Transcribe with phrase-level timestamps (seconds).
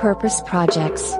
[0.00, 1.18] Purpose Projects.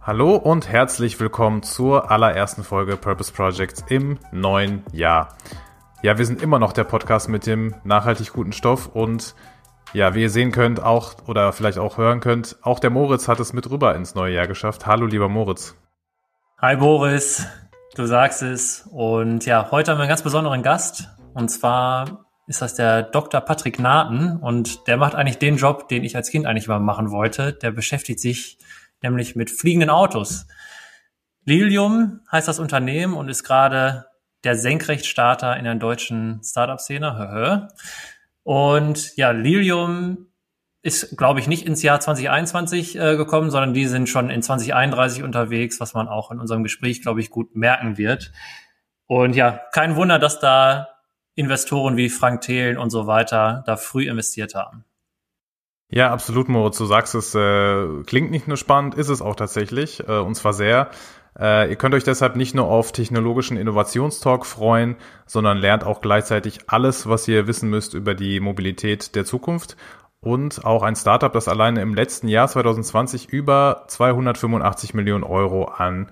[0.00, 5.36] Hallo und herzlich willkommen zur allerersten Folge Purpose Projects im neuen Jahr.
[6.02, 9.34] Ja, wir sind immer noch der Podcast mit dem nachhaltig guten Stoff und
[9.92, 13.40] ja, wie ihr sehen könnt, auch oder vielleicht auch hören könnt, auch der Moritz hat
[13.40, 14.86] es mit rüber ins neue Jahr geschafft.
[14.86, 15.76] Hallo, lieber Moritz.
[16.60, 17.46] Hi Boris,
[17.94, 18.88] du sagst es.
[18.90, 21.08] Und ja, heute haben wir einen ganz besonderen Gast.
[21.34, 23.40] Und zwar ist das der Dr.
[23.40, 24.36] Patrick Naten.
[24.36, 27.52] Und der macht eigentlich den Job, den ich als Kind eigentlich mal machen wollte.
[27.52, 28.58] Der beschäftigt sich
[29.02, 30.46] nämlich mit fliegenden Autos.
[31.44, 34.06] Lilium heißt das Unternehmen und ist gerade
[34.44, 37.68] der Senkrechtstarter in der deutschen Startup-Szene.
[38.42, 40.26] Und ja, Lilium
[40.82, 45.22] ist, glaube ich, nicht ins Jahr 2021 äh, gekommen, sondern die sind schon in 2031
[45.22, 48.32] unterwegs, was man auch in unserem Gespräch, glaube ich, gut merken wird.
[49.06, 50.88] Und ja, kein Wunder, dass da
[51.34, 54.84] Investoren wie Frank Thelen und so weiter da früh investiert haben.
[55.88, 56.78] Ja, absolut, Moritz.
[56.78, 60.54] Du sagst es, äh, klingt nicht nur spannend, ist es auch tatsächlich, äh, und zwar
[60.54, 60.90] sehr.
[61.38, 66.60] Äh, ihr könnt euch deshalb nicht nur auf technologischen Innovationstalk freuen, sondern lernt auch gleichzeitig
[66.66, 69.76] alles, was ihr wissen müsst über die Mobilität der Zukunft
[70.20, 76.08] und auch ein Startup, das alleine im letzten Jahr 2020 über 285 Millionen Euro an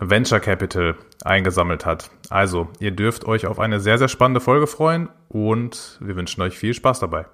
[0.00, 2.10] Venture Capital eingesammelt hat.
[2.28, 6.58] Also, ihr dürft euch auf eine sehr, sehr spannende Folge freuen und wir wünschen euch
[6.58, 7.26] viel Spaß dabei.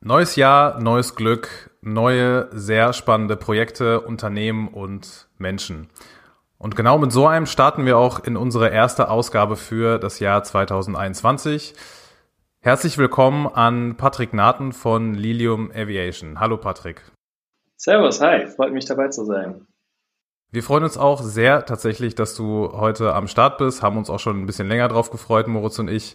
[0.00, 5.88] Neues Jahr, neues Glück, neue, sehr spannende Projekte, Unternehmen und Menschen.
[6.56, 10.44] Und genau mit so einem starten wir auch in unsere erste Ausgabe für das Jahr
[10.44, 11.74] 2021.
[12.60, 16.38] Herzlich willkommen an Patrick Naten von Lilium Aviation.
[16.38, 17.02] Hallo Patrick.
[17.76, 19.66] Servus, hi, freut mich dabei zu sein.
[20.52, 24.20] Wir freuen uns auch sehr tatsächlich, dass du heute am Start bist, haben uns auch
[24.20, 26.14] schon ein bisschen länger drauf gefreut, Moritz und ich.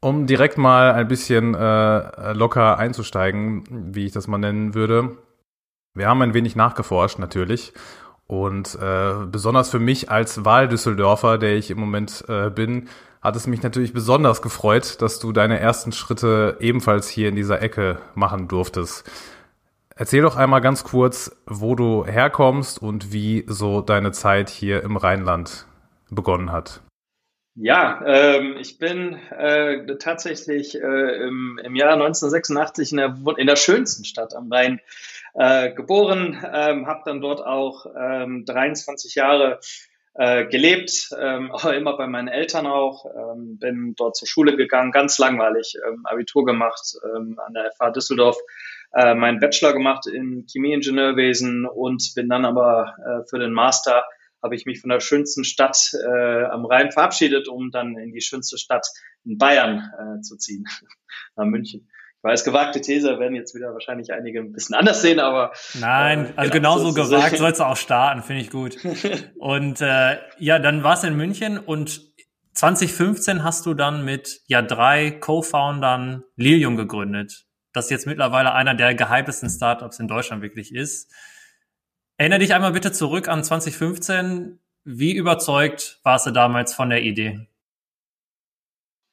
[0.00, 3.64] Um direkt mal ein bisschen äh, locker einzusteigen,
[3.94, 5.16] wie ich das mal nennen würde.
[5.94, 7.72] Wir haben ein wenig nachgeforscht natürlich.
[8.26, 12.88] Und äh, besonders für mich als Wahldüsseldorfer, der ich im Moment äh, bin,
[13.22, 17.62] hat es mich natürlich besonders gefreut, dass du deine ersten Schritte ebenfalls hier in dieser
[17.62, 19.10] Ecke machen durftest.
[19.94, 24.96] Erzähl doch einmal ganz kurz, wo du herkommst und wie so deine Zeit hier im
[24.96, 25.66] Rheinland
[26.10, 26.82] begonnen hat.
[27.58, 33.56] Ja, ähm, ich bin äh, tatsächlich äh, im, im Jahr 1986 in der, in der
[33.56, 34.78] schönsten Stadt am Rhein
[35.32, 39.58] äh, geboren, ähm, habe dann dort auch ähm, 23 Jahre
[40.12, 45.18] äh, gelebt, ähm, immer bei meinen Eltern auch, ähm, bin dort zur Schule gegangen, ganz
[45.18, 48.36] langweilig, ähm, Abitur gemacht ähm, an der FH Düsseldorf,
[48.92, 54.04] äh, meinen Bachelor gemacht in Chemieingenieurwesen und bin dann aber äh, für den Master
[54.46, 58.20] habe ich mich von der schönsten Stadt äh, am Rhein verabschiedet, um dann in die
[58.20, 58.86] schönste Stadt
[59.24, 60.64] in Bayern äh, zu ziehen,
[61.36, 61.88] nach München.
[62.18, 65.52] Ich weiß, gewagte These werden jetzt wieder wahrscheinlich einige ein bisschen anders sehen, aber.
[65.74, 68.78] Nein, äh, also genau, genauso so gewagt sollst du auch starten, finde ich gut.
[69.38, 72.00] und äh, ja, dann warst du in München und
[72.54, 78.94] 2015 hast du dann mit ja drei Co-Foundern Lilium gegründet, das jetzt mittlerweile einer der
[78.94, 81.12] gehyptesten Startups in Deutschland wirklich ist.
[82.18, 84.58] Erinnere dich einmal bitte zurück an 2015.
[84.84, 87.46] Wie überzeugt warst du damals von der Idee?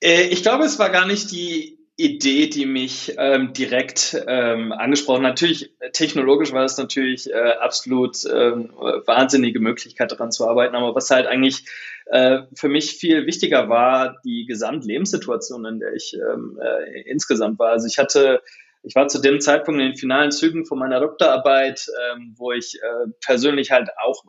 [0.02, 5.26] Äh, ich glaube, es war gar nicht die Idee, die mich ähm, direkt ähm, angesprochen
[5.26, 5.34] hat.
[5.34, 8.72] Natürlich, technologisch war es natürlich äh, absolut ähm,
[9.06, 10.76] wahnsinnige Möglichkeit, daran zu arbeiten.
[10.76, 11.66] Aber was halt eigentlich
[12.06, 17.70] äh, für mich viel wichtiger war, die Gesamtlebenssituation, in der ich ähm, äh, insgesamt war.
[17.70, 18.42] Also ich hatte
[18.84, 22.76] ich war zu dem Zeitpunkt in den finalen Zügen von meiner Doktorarbeit, ähm, wo ich
[22.76, 24.24] äh, persönlich halt auch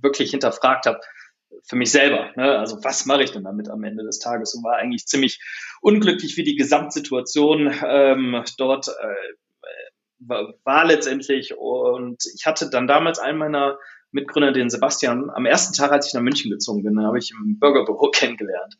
[0.00, 1.00] wirklich hinterfragt habe,
[1.64, 2.30] für mich selber.
[2.36, 2.58] Ne?
[2.58, 4.54] Also was mache ich denn damit am Ende des Tages?
[4.54, 5.40] Und war eigentlich ziemlich
[5.80, 11.56] unglücklich, wie die Gesamtsituation ähm, dort äh, war, letztendlich.
[11.56, 13.78] Und ich hatte dann damals einen meiner
[14.12, 17.58] Mitgründer, den Sebastian, am ersten Tag, als ich nach München gezogen bin, habe ich im
[17.58, 18.76] Bürgerbüro kennengelernt.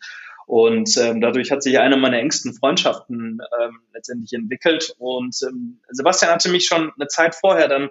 [0.46, 4.94] Und ähm, dadurch hat sich eine meiner engsten Freundschaften ähm, letztendlich entwickelt.
[4.98, 7.90] Und ähm, Sebastian hatte mich schon eine Zeit vorher dann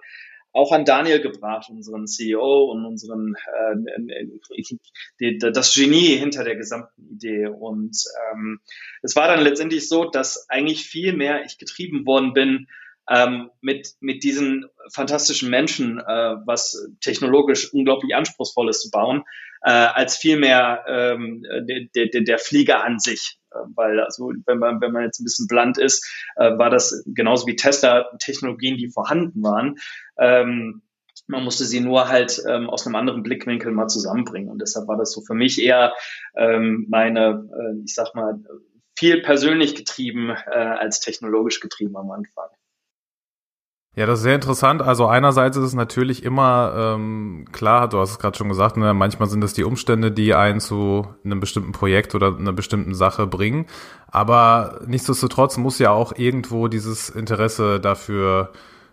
[0.52, 4.26] auch an Daniel gebracht, unseren CEO und unseren äh,
[5.20, 7.48] die, das Genie hinter der gesamten Idee.
[7.48, 7.96] Und
[8.32, 8.60] ähm,
[9.02, 12.68] es war dann letztendlich so, dass eigentlich viel mehr ich getrieben worden bin,
[13.10, 19.24] ähm, mit, mit diesen fantastischen Menschen, äh, was technologisch unglaublich anspruchsvoll ist zu bauen,
[19.62, 23.40] äh, als vielmehr ähm, der, der, der Flieger an sich.
[23.52, 27.04] Äh, weil also wenn man wenn man jetzt ein bisschen blunt ist, äh, war das
[27.08, 29.76] genauso wie Tesla Technologien, die vorhanden waren.
[30.18, 30.82] Ähm,
[31.28, 34.50] man musste sie nur halt ähm, aus einem anderen Blickwinkel mal zusammenbringen.
[34.50, 35.94] Und deshalb war das so für mich eher
[36.36, 38.40] ähm, meine, äh, ich sag mal,
[38.98, 42.50] viel persönlich getrieben äh, als technologisch getrieben am Anfang.
[43.96, 44.82] Ja, das ist sehr interessant.
[44.82, 48.94] Also einerseits ist es natürlich immer ähm, klar, du hast es gerade schon gesagt, ne,
[48.94, 53.26] manchmal sind es die Umstände, die einen zu einem bestimmten Projekt oder einer bestimmten Sache
[53.28, 53.66] bringen.
[54.08, 58.52] Aber nichtsdestotrotz muss ja auch irgendwo dieses Interesse dafür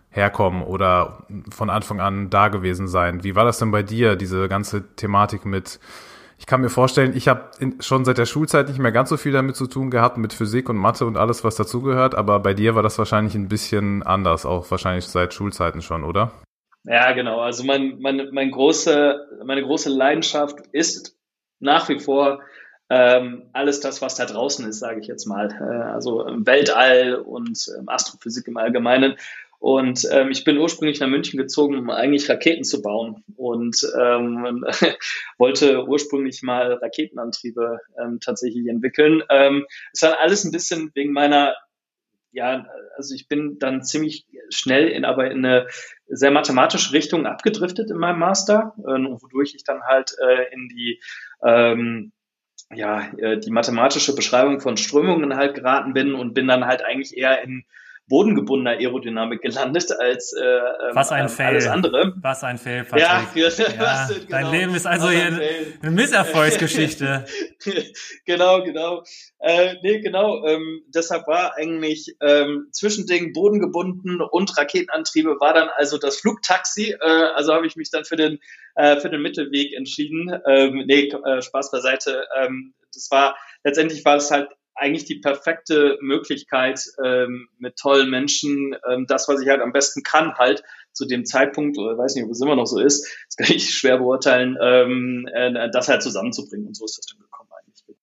[0.09, 3.23] herkommen oder von Anfang an da gewesen sein.
[3.23, 5.79] Wie war das denn bei dir, diese ganze Thematik mit,
[6.37, 7.49] ich kann mir vorstellen, ich habe
[7.79, 10.69] schon seit der Schulzeit nicht mehr ganz so viel damit zu tun gehabt, mit Physik
[10.69, 14.45] und Mathe und alles, was dazugehört, aber bei dir war das wahrscheinlich ein bisschen anders,
[14.45, 16.31] auch wahrscheinlich seit Schulzeiten schon, oder?
[16.83, 17.41] Ja, genau.
[17.41, 21.17] Also mein, mein, mein große, meine große Leidenschaft ist
[21.59, 22.39] nach wie vor
[22.89, 25.49] ähm, alles das, was da draußen ist, sage ich jetzt mal.
[25.51, 29.17] Äh, also Weltall und ähm, Astrophysik im Allgemeinen.
[29.59, 34.63] Und ähm, ich bin ursprünglich nach München gezogen, um eigentlich Raketen zu bauen und ähm,
[35.37, 39.23] wollte ursprünglich mal Raketenantriebe ähm, tatsächlich entwickeln.
[39.29, 41.55] Ähm, es war alles ein bisschen wegen meiner,
[42.31, 45.67] ja, also ich bin dann ziemlich schnell in aber in eine
[46.07, 51.01] sehr mathematische Richtung abgedriftet in meinem Master, äh, wodurch ich dann halt äh, in die
[51.43, 52.11] ähm,
[52.69, 57.17] ja, äh, die mathematische Beschreibung von Strömungen halt geraten bin und bin dann halt eigentlich
[57.17, 57.65] eher in
[58.07, 60.61] bodengebundener Aerodynamik gelandet als äh, ähm,
[60.93, 61.47] Was ein Fail.
[61.47, 62.13] alles andere.
[62.21, 63.01] Was ein Fail, Patrick.
[63.01, 65.41] Ja, ja, ja genau, dein Leben ist also hier ein
[65.81, 67.25] eine Misserfolgsgeschichte.
[68.25, 69.03] genau, genau.
[69.39, 70.45] Äh, nee, genau.
[70.45, 76.95] Ähm, deshalb war eigentlich ähm, Zwischending bodengebunden und Raketenantriebe war dann also das Flugtaxi.
[76.99, 77.05] Äh,
[77.35, 78.39] also habe ich mich dann für den
[78.75, 80.31] äh, für den Mittelweg entschieden.
[80.47, 82.23] Ähm, nee, äh, Spaß beiseite.
[82.41, 88.75] Ähm, das war letztendlich war es halt eigentlich die perfekte Möglichkeit, ähm, mit tollen Menschen
[88.89, 90.63] ähm, das, was ich halt am besten kann, halt
[90.93, 93.69] zu dem Zeitpunkt, oder weiß nicht, ob es immer noch so ist, das kann ich
[93.69, 96.67] schwer beurteilen, ähm, äh, das halt zusammenzubringen.
[96.67, 97.97] Und so ist das dann gekommen eigentlich.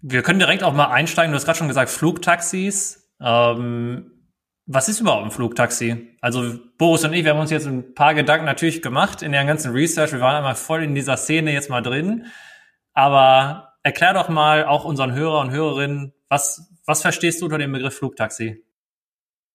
[0.00, 1.32] Wir können direkt auch mal einsteigen.
[1.32, 3.10] Du hast gerade schon gesagt, Flugtaxis.
[3.20, 4.12] Ähm,
[4.66, 6.16] was ist überhaupt ein Flugtaxi?
[6.20, 9.44] Also Boris und ich, wir haben uns jetzt ein paar Gedanken natürlich gemacht in der
[9.44, 10.12] ganzen Research.
[10.12, 12.26] Wir waren einmal voll in dieser Szene jetzt mal drin.
[12.92, 17.72] Aber erklär doch mal auch unseren Hörer und Hörerinnen, was, was verstehst du unter dem
[17.72, 18.64] Begriff Flugtaxi?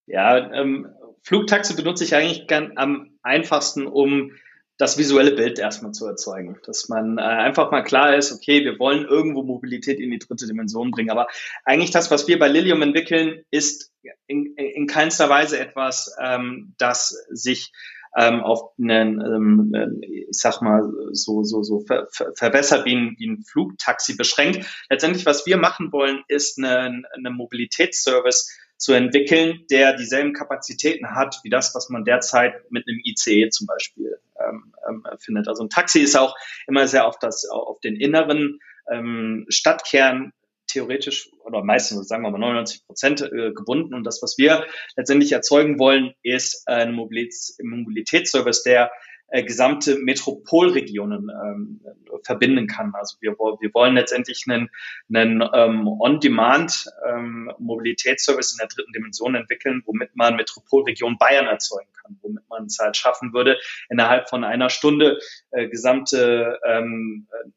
[0.06, 0.88] Ja, ähm,
[1.22, 4.32] Flugtaxi benutze ich eigentlich ganz am einfachsten, um
[4.78, 6.58] das visuelle Bild erstmal zu erzeugen.
[6.66, 10.48] Dass man äh, einfach mal klar ist, okay, wir wollen irgendwo Mobilität in die dritte
[10.48, 11.12] Dimension bringen.
[11.12, 11.28] Aber
[11.64, 13.94] eigentlich das, was wir bei Lilium entwickeln, ist
[14.28, 17.72] in, in keinster Weise etwas, ähm, das sich
[18.16, 23.16] ähm, auf einen, ähm, ich sag mal, so, so, so ver, ver, verbessert wie ein,
[23.18, 24.66] wie ein Flugtaxi beschränkt.
[24.90, 31.40] Letztendlich, was wir machen wollen, ist eine, eine Mobilitätsservice zu entwickeln, der dieselben Kapazitäten hat
[31.44, 35.48] wie das, was man derzeit mit einem ICE zum Beispiel ähm, ähm, findet.
[35.48, 36.36] Also ein Taxi ist auch
[36.68, 38.60] immer sehr auf das, auf den inneren
[38.92, 40.34] ähm, Stadtkern
[40.74, 43.94] theoretisch oder meistens, sagen wir mal 99 Prozent äh, gebunden.
[43.94, 44.66] Und das, was wir
[44.96, 48.92] letztendlich erzeugen wollen, ist ein Mobilitäts Mobilitätsservice, der
[49.34, 51.82] äh, gesamte Metropolregionen ähm,
[52.24, 52.94] verbinden kann.
[52.94, 54.70] Also wir, wir wollen letztendlich einen,
[55.12, 62.20] einen ähm, On-Demand ähm, in der dritten Dimension entwickeln, womit man Metropolregion Bayern erzeugen kann,
[62.22, 63.58] womit man es halt schaffen würde,
[63.90, 65.18] innerhalb von einer Stunde
[65.50, 66.60] äh, gesamte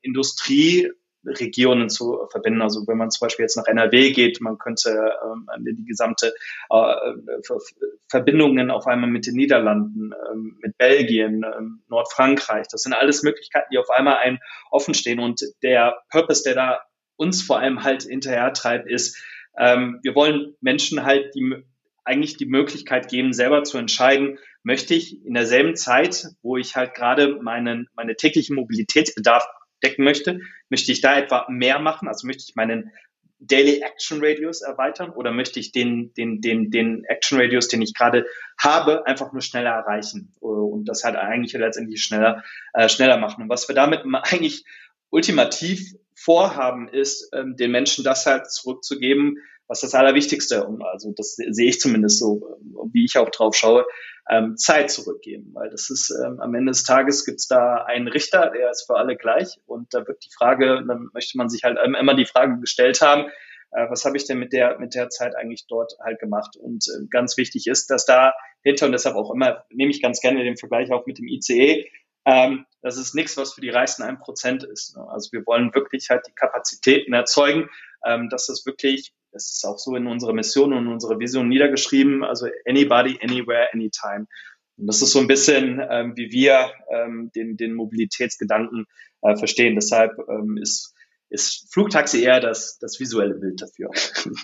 [0.01, 0.91] Industrie
[1.27, 2.63] Regionen zu verbinden.
[2.63, 6.33] Also wenn man zum Beispiel jetzt nach NRW geht, man könnte ähm, die gesamte
[6.71, 6.95] äh,
[8.09, 12.67] Verbindungen auf einmal mit den Niederlanden, ähm, mit Belgien, ähm, Nordfrankreich.
[12.71, 14.39] Das sind alles Möglichkeiten, die auf einmal einem
[14.71, 15.21] offen stehen.
[15.21, 16.81] Und der Purpose, der da
[17.17, 19.23] uns vor allem halt hinterher treibt, ist,
[19.59, 21.65] ähm, wir wollen Menschen halt die
[22.07, 26.95] eigentlich die Möglichkeit geben, selber zu entscheiden, möchte ich in derselben Zeit, wo ich halt
[26.95, 29.45] gerade meinen, meine täglichen Mobilitätsbedarf
[29.87, 32.09] decken möchte, möchte ich da etwa mehr machen?
[32.09, 32.93] Also möchte ich meinen
[33.39, 37.95] Daily Action Radius erweitern oder möchte ich den, den, den, den Action Radius, den ich
[37.95, 38.27] gerade
[38.59, 43.43] habe, einfach nur schneller erreichen und das halt eigentlich letztendlich schneller, äh, schneller machen.
[43.43, 44.65] Und was wir damit eigentlich
[45.11, 49.39] ultimativ vorhaben, ist, ähm, den Menschen das halt zurückzugeben,
[49.69, 52.59] was das Allerwichtigste, also das sehe ich zumindest so,
[52.93, 53.85] wie ich auch drauf schaue,
[54.31, 55.51] ähm, Zeit zurückgeben.
[55.55, 58.87] Weil das ist ähm, am Ende des Tages gibt es da einen Richter, der ist
[58.87, 59.59] für alle gleich.
[59.67, 63.31] Und da wird die Frage, dann möchte man sich halt immer die Frage gestellt haben,
[63.73, 66.57] äh, was habe ich denn mit der, mit der Zeit eigentlich dort halt gemacht?
[66.57, 70.21] Und äh, ganz wichtig ist, dass da hinter, und deshalb auch immer, nehme ich ganz
[70.21, 71.87] gerne den Vergleich auch mit dem ICE,
[72.25, 74.97] ähm, das ist nichts, was für die reichsten 1% ist.
[74.97, 75.07] Ne?
[75.09, 77.69] Also wir wollen wirklich halt die Kapazitäten erzeugen,
[78.05, 82.25] ähm, dass das wirklich, das ist auch so in unserer Mission und unserer Vision niedergeschrieben,
[82.25, 84.27] also anybody, anywhere, anytime.
[84.79, 88.87] Und das ist so ein bisschen, ähm, wie wir ähm, den, den Mobilitätsgedanken
[89.23, 89.75] äh, verstehen.
[89.75, 90.95] Deshalb ähm, ist,
[91.29, 93.91] ist Flugtaxi eher das, das visuelle Bild dafür.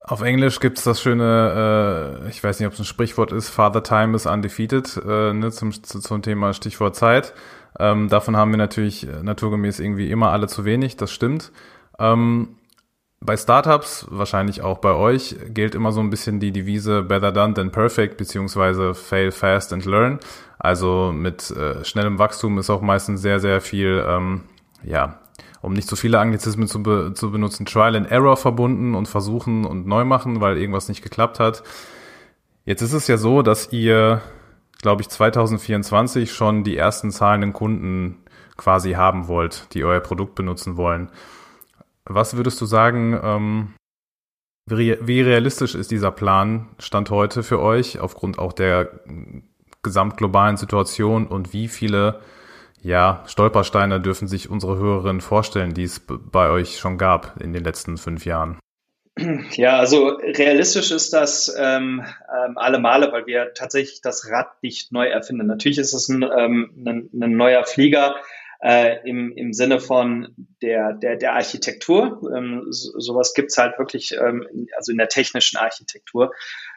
[0.00, 3.82] Auf Englisch gibt's das schöne, äh, ich weiß nicht, ob es ein Sprichwort ist, Father
[3.82, 7.34] Time is undefeated, äh, ne, zum, zum Thema Stichwort Zeit.
[7.78, 11.52] Ähm, davon haben wir natürlich äh, naturgemäß irgendwie immer alle zu wenig, das stimmt.
[11.98, 12.57] Ähm,
[13.20, 17.54] bei Startups, wahrscheinlich auch bei euch, gilt immer so ein bisschen die Devise better done
[17.54, 20.20] than perfect, beziehungsweise fail fast and learn.
[20.58, 24.42] Also mit äh, schnellem Wachstum ist auch meistens sehr, sehr viel, ähm,
[24.84, 25.18] ja,
[25.62, 29.64] um nicht zu viele Anglizismen zu, be zu benutzen, Trial and Error verbunden und versuchen
[29.64, 31.64] und neu machen, weil irgendwas nicht geklappt hat.
[32.64, 34.20] Jetzt ist es ja so, dass ihr,
[34.80, 38.18] glaube ich, 2024 schon die ersten zahlenden Kunden
[38.56, 41.10] quasi haben wollt, die euer Produkt benutzen wollen.
[42.08, 43.74] Was würdest du sagen, ähm,
[44.66, 49.00] wie, realistisch ist dieser Plan Stand heute für euch aufgrund auch der
[49.82, 52.20] gesamtglobalen Situation und wie viele
[52.82, 57.64] ja, Stolpersteine dürfen sich unsere Hörerinnen vorstellen, die es bei euch schon gab in den
[57.64, 58.58] letzten fünf Jahren?
[59.52, 64.92] Ja, also realistisch ist das ähm, ähm, alle Male, weil wir tatsächlich das Rad nicht
[64.92, 65.46] neu erfinden.
[65.46, 68.14] Natürlich ist es ein, ähm, ein, ein neuer Flieger
[68.62, 72.32] äh, im, im Sinne von der, der, der Architektur.
[72.36, 74.46] Ähm, so, sowas gibt's halt wirklich, ähm,
[74.76, 76.32] also in der technischen Architektur,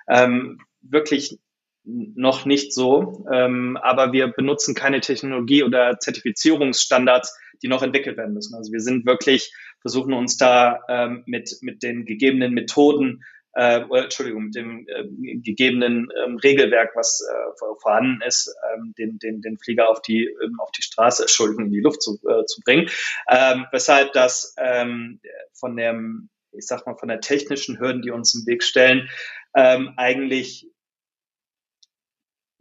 [0.07, 1.39] ähm, wirklich
[1.83, 8.35] noch nicht so, ähm, aber wir benutzen keine Technologie oder Zertifizierungsstandards, die noch entwickelt werden
[8.35, 8.55] müssen.
[8.55, 13.23] Also wir sind wirklich, versuchen uns da ähm, mit, mit den gegebenen Methoden,
[13.53, 15.03] äh, Entschuldigung, mit dem äh,
[15.37, 20.59] gegebenen ähm, Regelwerk, was äh, vorhanden ist, ähm, den, den, den Flieger auf die, ähm,
[20.59, 22.89] auf die Straße, Entschuldigung, in die Luft zu, äh, zu bringen.
[23.29, 25.19] Ähm, weshalb das ähm,
[25.53, 29.09] von dem, ich sag mal, von der technischen Hürden, die uns im Weg stellen,
[29.55, 30.70] ähm, eigentlich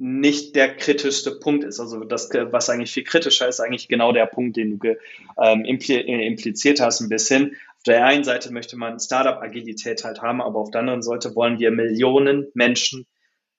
[0.01, 1.79] nicht der kritischste Punkt ist.
[1.79, 4.97] Also das, was eigentlich viel kritischer ist, eigentlich genau der Punkt, den du
[5.39, 7.57] ähm, äh, impliziert hast ein bisschen.
[7.77, 11.59] Auf der einen Seite möchte man Startup-Agilität halt haben, aber auf der anderen Seite wollen
[11.59, 13.07] wir Millionen Menschen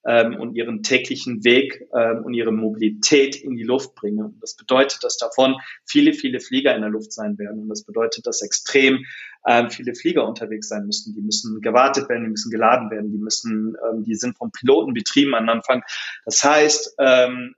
[0.05, 4.25] ähm, und ihren täglichen Weg ähm, und ihre Mobilität in die Luft bringen.
[4.25, 5.55] Und das bedeutet, dass davon
[5.85, 7.61] viele, viele Flieger in der Luft sein werden.
[7.61, 9.05] Und das bedeutet, dass extrem
[9.47, 11.13] ähm, viele Flieger unterwegs sein müssen.
[11.13, 14.93] Die müssen gewartet werden, die müssen geladen werden, die müssen, ähm, die sind vom Piloten
[14.93, 15.83] betrieben am Anfang.
[16.25, 17.55] Das heißt, ähm,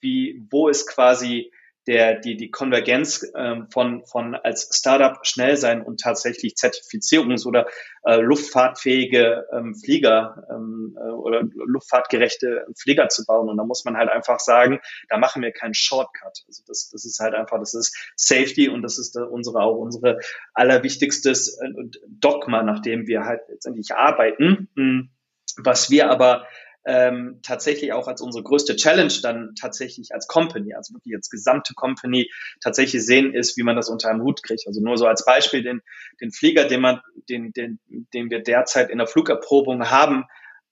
[0.00, 1.50] wie, wo ist quasi
[1.86, 7.66] der, die, die Konvergenz ähm, von, von als Startup schnell sein und tatsächlich zertifizierungs- oder
[8.04, 13.48] äh, luftfahrtfähige ähm, Flieger ähm, äh, oder luftfahrtgerechte Flieger zu bauen.
[13.48, 16.44] Und da muss man halt einfach sagen, da machen wir keinen Shortcut.
[16.46, 20.18] Also das, das ist halt einfach, das ist Safety und das ist unsere auch unsere
[20.54, 21.68] allerwichtigstes äh,
[22.08, 24.68] Dogma, nach dem wir halt letztendlich arbeiten.
[24.76, 25.10] Hm,
[25.58, 26.46] was wir aber
[26.84, 31.74] ähm, tatsächlich auch als unsere größte Challenge dann tatsächlich als Company, also wirklich als gesamte
[31.74, 32.30] Company
[32.62, 34.66] tatsächlich sehen ist, wie man das unter einem Hut kriegt.
[34.66, 35.80] Also nur so als Beispiel den,
[36.20, 37.78] den Flieger, den man, den, den,
[38.12, 40.24] den wir derzeit in der Flugerprobung haben,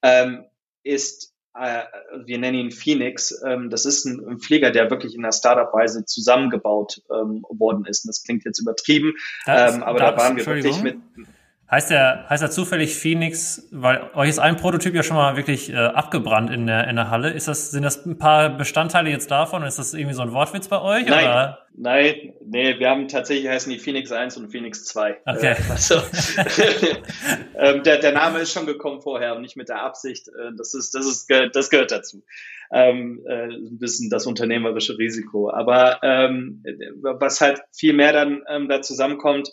[0.02, 0.44] ähm,
[0.82, 1.82] ist äh,
[2.24, 3.42] wir nennen ihn Phoenix.
[3.46, 8.04] Ähm, das ist ein, ein, Flieger, der wirklich in der Startup-Weise zusammengebaut ähm, worden ist.
[8.04, 9.14] Und das klingt jetzt übertrieben,
[9.46, 10.96] ähm, aber da waren wir wirklich mit
[11.70, 15.72] Heißt der, heißt der zufällig Phoenix, weil euch ist ein Prototyp ja schon mal wirklich
[15.72, 17.30] äh, abgebrannt in der, in der Halle.
[17.30, 19.62] Ist das, sind das ein paar Bestandteile jetzt davon?
[19.62, 21.06] Ist das irgendwie so ein Wortwitz bei euch?
[21.06, 21.66] Nein, oder?
[21.74, 25.20] nein, nee, wir haben tatsächlich heißen die Phoenix 1 und Phoenix 2.
[25.24, 25.52] Okay.
[25.52, 25.94] Äh, also,
[27.56, 30.28] ähm, der, der Name ist schon gekommen vorher und nicht mit der Absicht.
[30.28, 32.22] Äh, das ist, das ist, das gehört dazu.
[32.70, 35.50] Ähm, äh, ein bisschen das unternehmerische Risiko.
[35.50, 36.62] Aber ähm,
[37.00, 39.48] was halt viel mehr dann ähm, da zusammenkommt,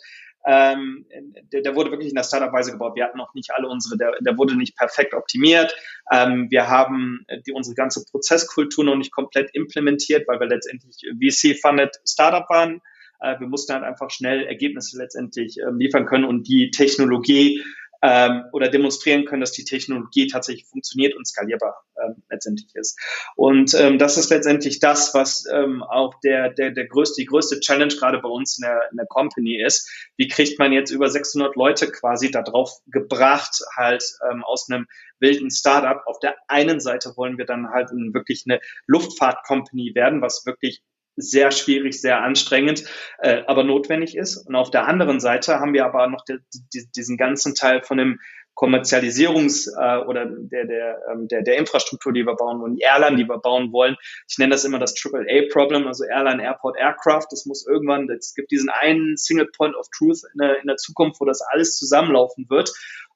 [0.46, 1.06] ähm,
[1.52, 2.96] der, der wurde wirklich in der Startup-Weise gebaut.
[2.96, 5.74] Wir hatten noch nicht alle unsere, der, der wurde nicht perfekt optimiert.
[6.10, 12.00] Ähm, wir haben die, unsere ganze Prozesskultur noch nicht komplett implementiert, weil wir letztendlich VC-funded
[12.06, 12.80] Startup waren.
[13.20, 17.62] Äh, wir mussten halt einfach schnell Ergebnisse letztendlich ähm, liefern können und die Technologie
[18.02, 22.98] ähm, oder demonstrieren können, dass die Technologie tatsächlich funktioniert und skalierbar ähm, letztendlich ist.
[23.36, 27.60] Und ähm, das ist letztendlich das, was ähm, auch der, der, der größte, die größte
[27.60, 29.90] Challenge gerade bei uns in der, in der Company ist.
[30.16, 34.86] Wie kriegt man jetzt über 600 Leute quasi darauf gebracht, halt ähm, aus einem
[35.20, 36.02] wilden Startup.
[36.06, 40.82] Auf der einen Seite wollen wir dann halt wirklich eine Luftfahrt-Company werden, was wirklich
[41.16, 42.84] sehr schwierig, sehr anstrengend,
[43.18, 44.36] äh, aber notwendig ist.
[44.46, 46.38] Und auf der anderen Seite haben wir aber noch die,
[46.72, 48.20] die, diesen ganzen Teil von dem
[48.60, 53.16] Kommerzialisierungs- äh, oder der, der, ähm, der, der Infrastruktur, die wir bauen wollen, die Airline,
[53.16, 53.96] die wir bauen wollen.
[54.28, 57.26] Ich nenne das immer das AAA-Problem, also Airline, Airport, Aircraft.
[57.30, 60.76] Das muss irgendwann, es gibt diesen einen Single Point of Truth in der, in der
[60.76, 62.70] Zukunft, wo das alles zusammenlaufen wird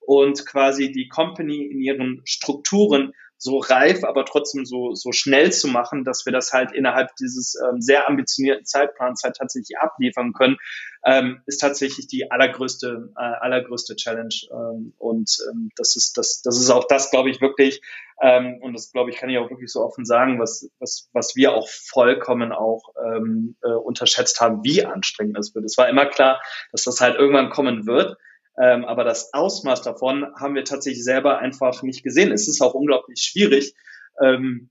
[0.06, 5.68] und quasi die Company in ihren Strukturen so reif, aber trotzdem so, so schnell zu
[5.68, 10.56] machen, dass wir das halt innerhalb dieses ähm, sehr ambitionierten Zeitplans halt tatsächlich abliefern können,
[11.04, 14.34] ähm, ist tatsächlich die allergrößte, äh, allergrößte Challenge.
[14.50, 17.82] Ähm, und ähm, das ist, das, das ist auch das, glaube ich, wirklich,
[18.22, 21.36] ähm, und das glaube ich, kann ich auch wirklich so offen sagen, was, was, was
[21.36, 25.64] wir auch vollkommen auch ähm, äh, unterschätzt haben, wie anstrengend das wird.
[25.64, 26.40] Es war immer klar,
[26.72, 28.16] dass das halt irgendwann kommen wird.
[28.60, 32.32] Ähm, aber das Ausmaß davon haben wir tatsächlich selber einfach nicht gesehen.
[32.32, 33.74] Es ist auch unglaublich schwierig,
[34.20, 34.70] ähm,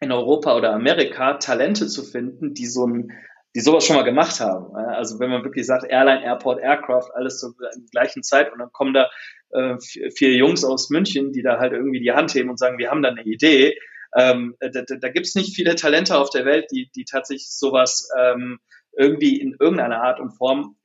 [0.00, 3.12] in Europa oder Amerika Talente zu finden, die so ein,
[3.54, 4.74] die sowas schon mal gemacht haben.
[4.74, 7.54] Also wenn man wirklich sagt, Airline, Airport, Aircraft, alles zur
[7.90, 9.10] gleichen Zeit und dann kommen da
[9.50, 9.76] äh,
[10.10, 13.02] vier Jungs aus München, die da halt irgendwie die Hand heben und sagen, wir haben
[13.02, 13.76] da eine Idee.
[14.16, 17.50] Ähm, da da, da gibt es nicht viele Talente auf der Welt, die, die tatsächlich
[17.50, 18.58] sowas ähm,
[18.96, 20.76] irgendwie in irgendeiner Art und Form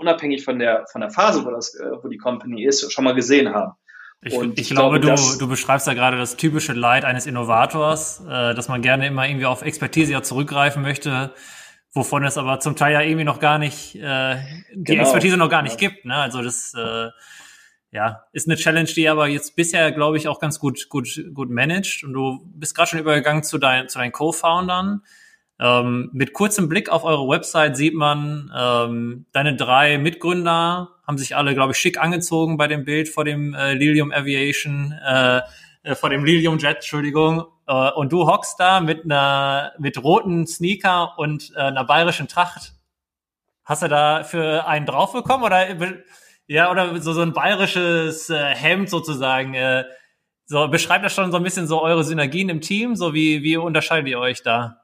[0.00, 3.14] unabhängig von der, von der Phase, wo, das, äh, wo die Company ist, schon mal
[3.14, 3.72] gesehen haben.
[4.22, 8.54] Ich, ich, ich, glaube, du, du beschreibst ja gerade das typische Leid eines Innovators, äh,
[8.54, 11.32] dass man gerne immer irgendwie auf Expertise ja zurückgreifen möchte,
[11.92, 14.36] wovon es aber zum Teil ja irgendwie noch gar nicht, äh,
[14.74, 15.02] die genau.
[15.02, 15.88] Expertise noch gar nicht ja.
[15.88, 16.04] gibt.
[16.04, 16.14] Ne?
[16.14, 17.08] Also das äh,
[17.92, 21.50] ja, ist eine Challenge, die aber jetzt bisher, glaube ich, auch ganz gut, gut, gut
[21.50, 22.04] managt.
[22.04, 25.02] Und du bist gerade schon übergegangen zu, dein, zu deinen Co-Foundern.
[25.60, 31.36] Ähm, mit kurzem Blick auf eure Website sieht man, ähm, deine drei Mitgründer haben sich
[31.36, 35.42] alle, glaube ich, schick angezogen bei dem Bild vor dem äh, Lilium Aviation, äh,
[35.82, 37.44] äh, vor dem Lilium Jet, Entschuldigung.
[37.66, 42.72] Äh, und du hockst da mit einer mit roten Sneaker und äh, einer bayerischen Tracht.
[43.64, 45.66] Hast du da für einen drauf bekommen oder
[46.46, 49.52] ja oder so so ein bayerisches äh, Hemd sozusagen?
[49.52, 49.84] Äh,
[50.46, 52.96] so beschreibt das schon so ein bisschen so eure Synergien im Team.
[52.96, 54.79] So wie wie unterscheidet ihr euch da?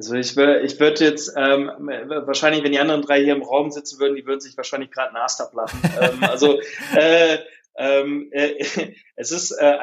[0.00, 1.70] Also ich, ich würde jetzt ähm,
[2.08, 5.08] wahrscheinlich, wenn die anderen drei hier im Raum sitzen würden, die würden sich wahrscheinlich gerade
[5.08, 5.78] einen Ast ablachen.
[6.00, 6.58] ähm, also
[6.96, 7.36] äh,
[7.76, 8.64] ähm, äh,
[9.16, 9.76] es ist äh,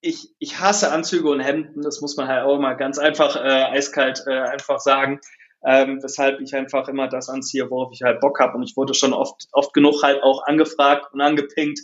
[0.00, 3.64] ich, ich hasse Anzüge und Hemden, das muss man halt auch mal ganz einfach äh,
[3.64, 5.20] eiskalt äh, einfach sagen.
[5.64, 8.56] Ähm, weshalb ich einfach immer das anziehe, worauf ich halt Bock habe.
[8.56, 11.80] Und ich wurde schon oft, oft genug halt auch angefragt und angepinkt,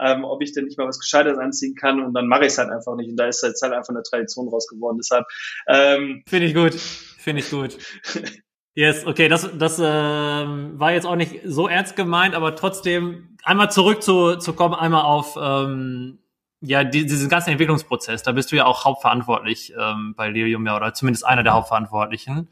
[0.00, 2.58] ähm, ob ich denn nicht mal was Gescheites anziehen kann und dann mache ich es
[2.58, 3.10] halt einfach nicht.
[3.10, 4.98] Und da ist jetzt halt einfach eine Tradition raus geworden.
[4.98, 5.26] Deshalb
[5.68, 7.76] ähm, finde ich gut, finde ich gut.
[8.76, 13.70] Yes, okay, das, das ähm, war jetzt auch nicht so ernst gemeint, aber trotzdem einmal
[13.70, 16.18] zurück zu, zu kommen, einmal auf ähm,
[16.60, 18.24] ja die, diesen ganzen Entwicklungsprozess.
[18.24, 22.48] Da bist du ja auch hauptverantwortlich ähm, bei Lilium ja oder zumindest einer der Hauptverantwortlichen.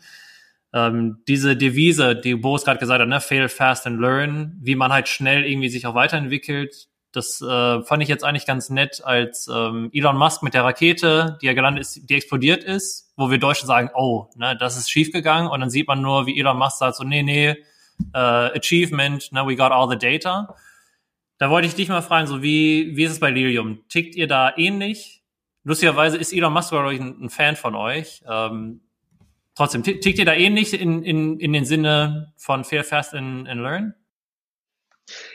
[0.73, 4.93] Ähm, diese Devise, die Boris gerade gesagt hat, ne, fail fast and learn, wie man
[4.93, 9.49] halt schnell irgendwie sich auch weiterentwickelt, das äh, fand ich jetzt eigentlich ganz nett, als
[9.49, 13.39] ähm, Elon Musk mit der Rakete, die ja gelandet ist, die explodiert ist, wo wir
[13.39, 16.79] Deutschen sagen, oh, ne, das ist schiefgegangen und dann sieht man nur, wie Elon Musk
[16.79, 17.49] sagt so, nee, nee,
[18.15, 20.57] äh, Achievement, ne, we got all the data.
[21.39, 23.81] Da wollte ich dich mal fragen, so wie, wie ist es bei Lilium?
[23.89, 25.23] Tickt ihr da ähnlich?
[25.65, 28.23] Lustigerweise ist Elon Musk, glaube ich, ein, ein Fan von euch.
[28.29, 28.81] Ähm,
[29.55, 33.61] trotzdem, tickt ihr da ähnlich in, in, in den Sinne von Fair, Fast and, and
[33.61, 33.95] Learn?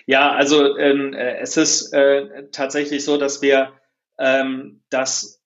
[0.06, 3.74] Ja, also ähm, äh, es ist äh, tatsächlich so, dass wir
[4.18, 5.42] ähm, das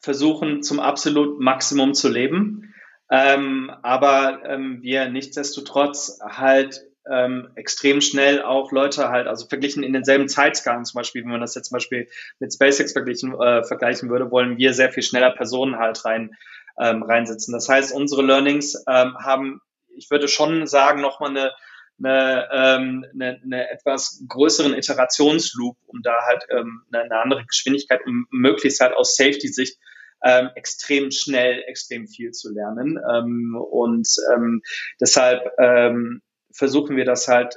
[0.00, 2.74] versuchen zum absolut Maximum zu leben,
[3.10, 9.92] ähm, aber ähm, wir nichtsdestotrotz halt ähm, extrem schnell auch Leute halt, also verglichen in
[9.92, 14.10] denselben Zeitskalen zum Beispiel, wenn man das jetzt zum Beispiel mit SpaceX verglichen, äh, vergleichen
[14.10, 16.36] würde, wollen wir sehr viel schneller Personen halt rein
[16.78, 17.52] ähm, reinsetzen.
[17.52, 19.60] Das heißt, unsere Learnings haben,
[19.96, 21.52] ich würde schon sagen, nochmal eine
[22.02, 28.00] eine, ähm, eine, eine etwas größeren Iterationsloop, um da halt ähm, eine, eine andere Geschwindigkeit,
[28.06, 29.78] um möglichst halt aus Safety-Sicht
[30.24, 32.98] ähm, extrem schnell, extrem viel zu lernen.
[33.12, 34.62] Ähm, und ähm,
[35.00, 37.56] deshalb ähm, versuchen wir das halt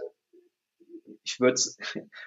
[1.23, 1.77] ich würde es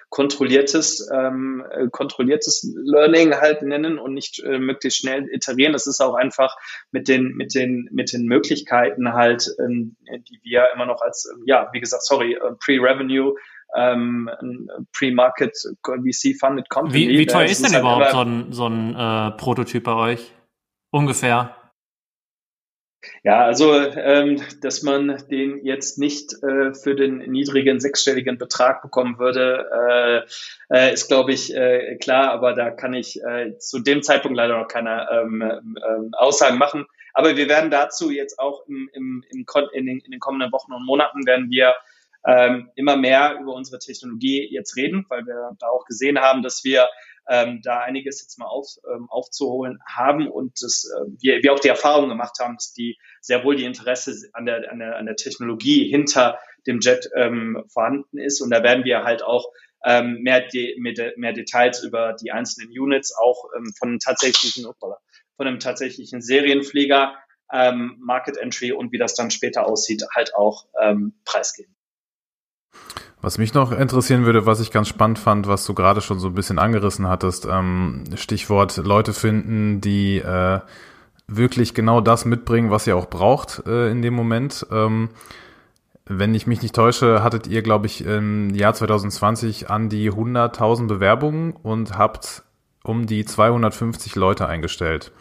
[0.09, 5.73] kontrolliertes, ähm, äh, kontrolliertes Learning halt nennen und nicht äh, möglichst schnell iterieren.
[5.73, 6.55] Das ist auch einfach
[6.91, 11.43] mit den, mit den, mit den Möglichkeiten halt, ähm, die wir immer noch als, ähm,
[11.45, 13.35] ja, wie gesagt, sorry, äh, Pre-Revenue
[13.75, 14.29] ähm,
[14.93, 15.51] Pre-Market
[15.83, 17.09] VC-Funded Company.
[17.09, 20.33] Wie, wie teuer ist denn halt überhaupt so ein, so ein äh, Prototyp bei euch?
[20.89, 21.55] Ungefähr.
[23.23, 29.19] Ja, also ähm, dass man den jetzt nicht äh, für den niedrigen sechsstelligen Betrag bekommen
[29.19, 30.25] würde,
[30.71, 34.35] äh, äh, ist, glaube ich, äh, klar, aber da kann ich äh, zu dem Zeitpunkt
[34.35, 36.85] leider noch keine ähm, ähm, Aussagen machen.
[37.13, 40.73] Aber wir werden dazu jetzt auch im, im, im in, den, in den kommenden Wochen
[40.73, 41.75] und Monaten werden wir
[42.25, 46.63] ähm, immer mehr über unsere Technologie jetzt reden, weil wir da auch gesehen haben, dass
[46.63, 46.87] wir
[47.29, 51.59] ähm, da einiges jetzt mal auf, ähm, aufzuholen haben und das, äh, wir, wir auch
[51.59, 55.05] die Erfahrung gemacht haben, dass die sehr wohl die Interesse an der, an der, an
[55.05, 58.41] der Technologie hinter dem Jet ähm, vorhanden ist.
[58.41, 59.51] Und da werden wir halt auch
[59.85, 65.47] ähm, mehr, de, mehr, mehr Details über die einzelnen Units auch ähm, von tatsächlichen, von
[65.47, 67.15] einem tatsächlichen Serienflieger,
[67.51, 71.73] ähm, Market Entry und wie das dann später aussieht, halt auch ähm, preisgeben.
[73.27, 76.29] Was mich noch interessieren würde, was ich ganz spannend fand, was du gerade schon so
[76.29, 80.61] ein bisschen angerissen hattest, ähm, Stichwort Leute finden, die äh,
[81.27, 84.65] wirklich genau das mitbringen, was ihr auch braucht äh, in dem Moment.
[84.71, 85.09] Ähm,
[86.05, 90.87] wenn ich mich nicht täusche, hattet ihr, glaube ich, im Jahr 2020 an die 100.000
[90.87, 92.43] Bewerbungen und habt
[92.81, 95.11] um die 250 Leute eingestellt.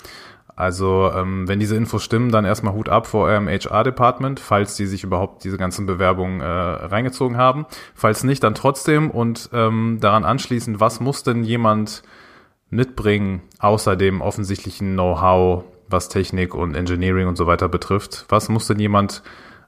[0.57, 4.87] Also ähm, wenn diese Infos stimmen, dann erstmal Hut ab vor eurem HR-Department, falls die
[4.87, 7.67] sich überhaupt diese ganzen Bewerbungen äh, reingezogen haben.
[7.95, 12.03] Falls nicht, dann trotzdem und ähm, daran anschließend, was muss denn jemand
[12.71, 18.25] mitbringen, außer dem offensichtlichen Know-how, was Technik und Engineering und so weiter betrifft?
[18.31, 19.23] Was muss denn jemand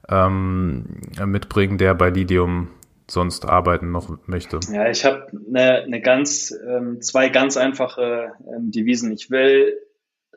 [0.09, 0.85] ähm,
[1.23, 2.69] mitbringen, der bei Lidium
[3.07, 4.59] sonst arbeiten noch möchte?
[4.71, 9.11] Ja, ich habe eine, eine ganz, ähm, zwei ganz einfache ähm, Devisen.
[9.11, 9.77] Ich will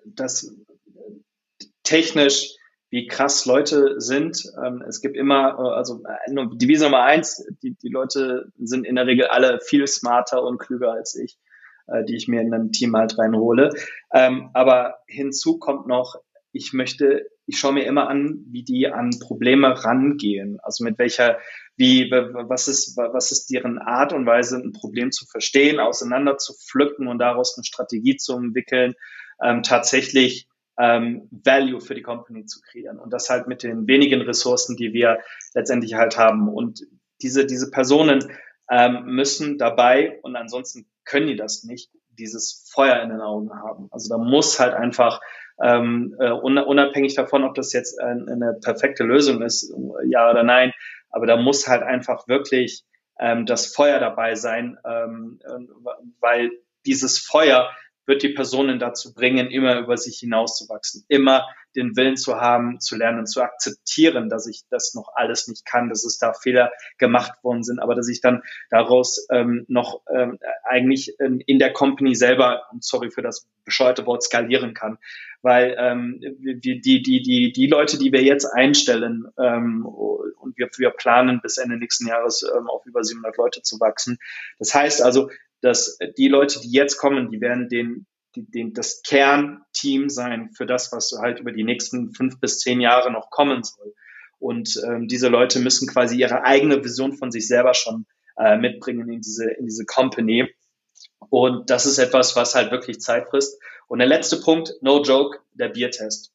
[0.05, 0.55] dass
[1.83, 2.57] technisch
[2.93, 4.45] wie krass Leute sind.
[4.63, 9.07] Ähm, es gibt immer, also äh, Devise Nummer eins, die, die Leute sind in der
[9.07, 11.39] Regel alle viel smarter und klüger als ich,
[11.87, 13.71] äh, die ich mir in ein Team halt reinhole.
[14.13, 16.17] Ähm, aber hinzu kommt noch,
[16.53, 20.59] ich möchte, ich schaue mir immer an, wie die an Probleme rangehen.
[20.63, 21.39] Also mit welcher,
[21.77, 26.53] wie, was ist, was ist deren Art und Weise, ein Problem zu verstehen, auseinander zu
[26.53, 28.95] pflücken und daraus eine Strategie zu entwickeln
[29.43, 32.99] ähm, tatsächlich ähm, Value für die Company zu kreieren.
[32.99, 35.19] Und das halt mit den wenigen Ressourcen, die wir
[35.55, 36.49] letztendlich halt haben.
[36.49, 36.81] Und
[37.21, 38.33] diese, diese Personen
[38.71, 43.89] ähm, müssen dabei, und ansonsten können die das nicht, dieses Feuer in den Augen haben.
[43.91, 45.21] Also da muss halt einfach
[45.63, 49.73] ähm, äh, unabhängig davon, ob das jetzt eine, perfekte Lösung ist,
[50.07, 50.73] ja oder nein,
[51.11, 52.85] aber da muss halt einfach wirklich
[53.19, 55.41] ähm, das Feuer dabei sein, ähm,
[56.21, 56.51] weil
[56.85, 57.71] dieses Feuer
[58.07, 62.97] wird die Personen dazu bringen, immer über sich hinauszuwachsen, immer den Willen zu haben, zu
[62.97, 67.43] lernen, zu akzeptieren, dass ich das noch alles nicht kann, dass es da Fehler gemacht
[67.43, 72.15] worden sind, aber dass ich dann daraus ähm, noch ähm, eigentlich in, in der Company
[72.15, 74.99] selber, sorry für das bescheuerte Wort, skalieren kann.
[75.41, 80.69] Weil ähm, die, die, die, die, die Leute, die wir jetzt einstellen ähm, und wir,
[80.77, 84.19] wir planen bis Ende nächsten Jahres ähm, auf über 700 Leute zu wachsen.
[84.59, 85.31] Das heißt also,
[85.63, 90.67] dass die Leute, die jetzt kommen, die werden den, die, den, das Kernteam sein für
[90.67, 93.95] das, was halt über die nächsten fünf bis zehn Jahre noch kommen soll.
[94.39, 99.09] Und ähm, diese Leute müssen quasi ihre eigene Vision von sich selber schon äh, mitbringen
[99.09, 100.53] in diese, in diese Company.
[101.31, 103.61] Und das ist etwas, was halt wirklich Zeit frisst.
[103.87, 106.33] Und der letzte Punkt, no joke, der Biertest.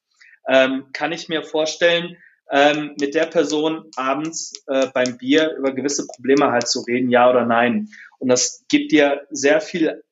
[0.48, 2.16] Ähm, kann ich mir vorstellen,
[2.50, 7.28] ähm, mit der Person abends äh, beim Bier über gewisse Probleme halt zu reden, ja
[7.28, 7.88] oder nein.
[8.18, 10.02] Und das gibt dir sehr viel,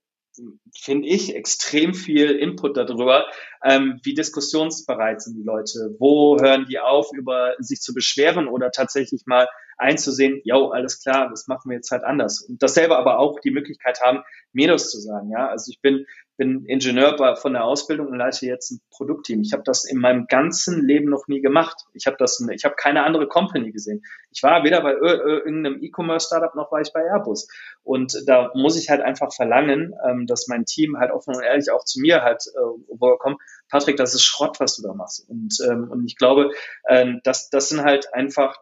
[0.79, 3.27] finde ich, extrem viel Input darüber,
[3.65, 8.71] ähm, wie diskussionsbereit sind die Leute, wo hören die auf, über sich zu beschweren oder
[8.71, 12.41] tatsächlich mal einzusehen, ja, alles klar, das machen wir jetzt halt anders.
[12.41, 15.31] Und dasselbe aber auch die Möglichkeit haben, mir zu sagen.
[15.31, 19.41] Ja, also ich bin bin Ingenieur von der Ausbildung und leite jetzt ein Produktteam.
[19.41, 21.77] Ich habe das in meinem ganzen Leben noch nie gemacht.
[21.95, 24.03] Ich habe das, ich habe keine andere Company gesehen.
[24.31, 27.49] Ich war weder bei irgendeinem E-Commerce-Startup noch war ich bei Airbus.
[27.83, 31.71] Und da muss ich halt einfach verlangen, ähm, dass mein Team halt offen und ehrlich
[31.71, 35.29] auch zu mir halt äh, kommt, Patrick, das ist Schrott, was du da machst.
[35.29, 36.51] Und, ähm, und ich glaube,
[36.89, 38.57] ähm, das, das sind halt einfach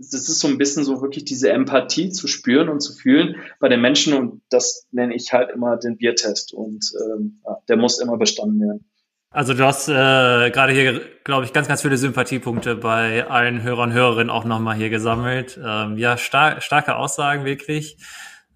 [0.00, 3.68] das ist so ein bisschen so wirklich diese Empathie zu spüren und zu fühlen bei
[3.68, 8.00] den Menschen und das nenne ich halt immer den Biertest und ähm, ja, der muss
[8.00, 8.84] immer bestanden werden.
[9.32, 13.90] Also du hast äh, gerade hier, glaube ich, ganz, ganz viele Sympathiepunkte bei allen Hörern
[13.90, 15.60] und Hörerinnen auch nochmal hier gesammelt.
[15.64, 17.96] Ähm, ja, star starke Aussagen wirklich.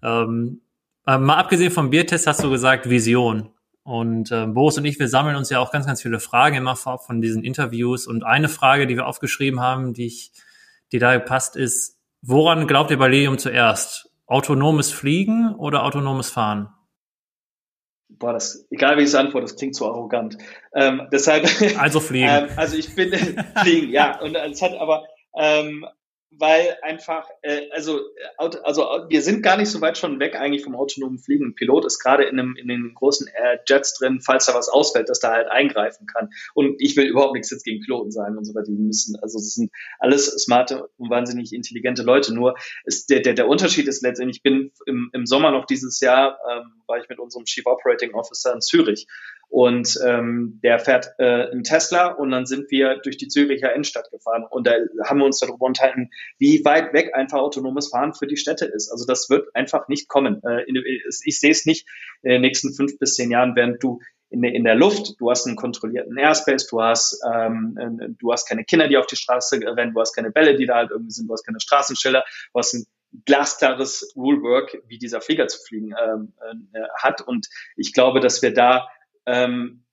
[0.03, 0.61] Ähm,
[1.07, 3.51] äh, mal abgesehen vom Biertest hast du gesagt Vision.
[3.83, 6.75] Und äh, Boris und ich, wir sammeln uns ja auch ganz, ganz viele Fragen immer
[6.75, 8.05] vorab von diesen Interviews.
[8.05, 10.31] Und eine Frage, die wir aufgeschrieben haben, die ich
[10.91, 14.09] die da passt, ist, woran glaubt ihr bei Lilium zuerst?
[14.27, 16.69] Autonomes Fliegen oder autonomes Fahren?
[18.07, 20.37] Boah, das, egal wie ich es antworte, das klingt zu arrogant.
[20.73, 21.47] Ähm, deshalb.
[21.77, 22.29] Also fliegen.
[22.29, 23.11] ähm, also ich bin
[23.61, 24.19] fliegen, ja.
[24.21, 25.05] Und es hat aber,
[25.37, 25.85] ähm,
[26.31, 30.63] weil einfach, äh, also, äh, also wir sind gar nicht so weit schon weg eigentlich
[30.63, 31.47] vom autonomen Fliegen.
[31.47, 34.69] Ein Pilot ist gerade in, einem, in den großen Air Jets drin, falls da was
[34.69, 36.29] ausfällt, dass da halt eingreifen kann.
[36.53, 38.67] Und ich will überhaupt nichts jetzt gegen Piloten sagen und so weiter.
[38.67, 42.33] Die müssen, also es sind alles smarte und wahnsinnig intelligente Leute.
[42.33, 45.99] Nur ist der, der, der Unterschied ist letztendlich, ich bin im, im Sommer noch dieses
[45.99, 49.07] Jahr, ähm, war ich mit unserem Chief Operating Officer in Zürich
[49.49, 54.11] und ähm, der fährt äh, einen Tesla und dann sind wir durch die Züricher Innenstadt
[54.11, 54.45] gefahren.
[54.49, 54.73] Und da
[55.05, 58.91] haben wir uns darüber unterhalten, wie weit weg einfach autonomes Fahren für die Städte ist.
[58.91, 60.41] Also das wird einfach nicht kommen.
[60.43, 60.81] Äh, in,
[61.23, 61.87] ich sehe es nicht
[62.21, 65.29] in den nächsten fünf bis zehn Jahren, während du in der, in der Luft, du
[65.29, 69.59] hast einen kontrollierten Airspace, du hast, ähm, du hast keine Kinder, die auf die Straße
[69.61, 72.59] rennen, du hast keine Bälle, die da halt irgendwie sind, du hast keine Straßenschilder, du
[72.59, 72.85] hast ein
[73.25, 76.33] glasklares Rulework, wie dieser Flieger zu fliegen ähm,
[76.73, 77.21] äh, hat.
[77.21, 78.89] Und ich glaube, dass wir da
[79.25, 79.83] ähm,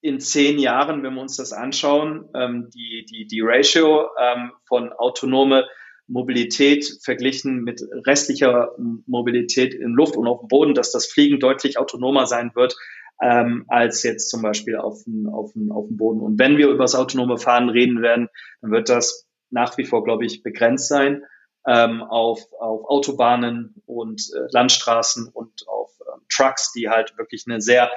[0.00, 4.92] in zehn Jahren, wenn wir uns das anschauen, ähm, die, die, die Ratio ähm, von
[4.92, 5.66] autonome
[6.06, 8.72] Mobilität verglichen mit restlicher
[9.06, 12.76] Mobilität in Luft und auf dem Boden, dass das Fliegen deutlich autonomer sein wird
[13.20, 16.20] ähm, als jetzt zum Beispiel auf dem, auf, dem, auf dem Boden.
[16.20, 18.28] Und wenn wir über das autonome Fahren reden werden,
[18.60, 21.24] dann wird das nach wie vor, glaube ich, begrenzt sein
[21.66, 27.60] ähm, auf, auf Autobahnen und äh, Landstraßen und auf ähm, Trucks, die halt wirklich eine
[27.60, 27.90] sehr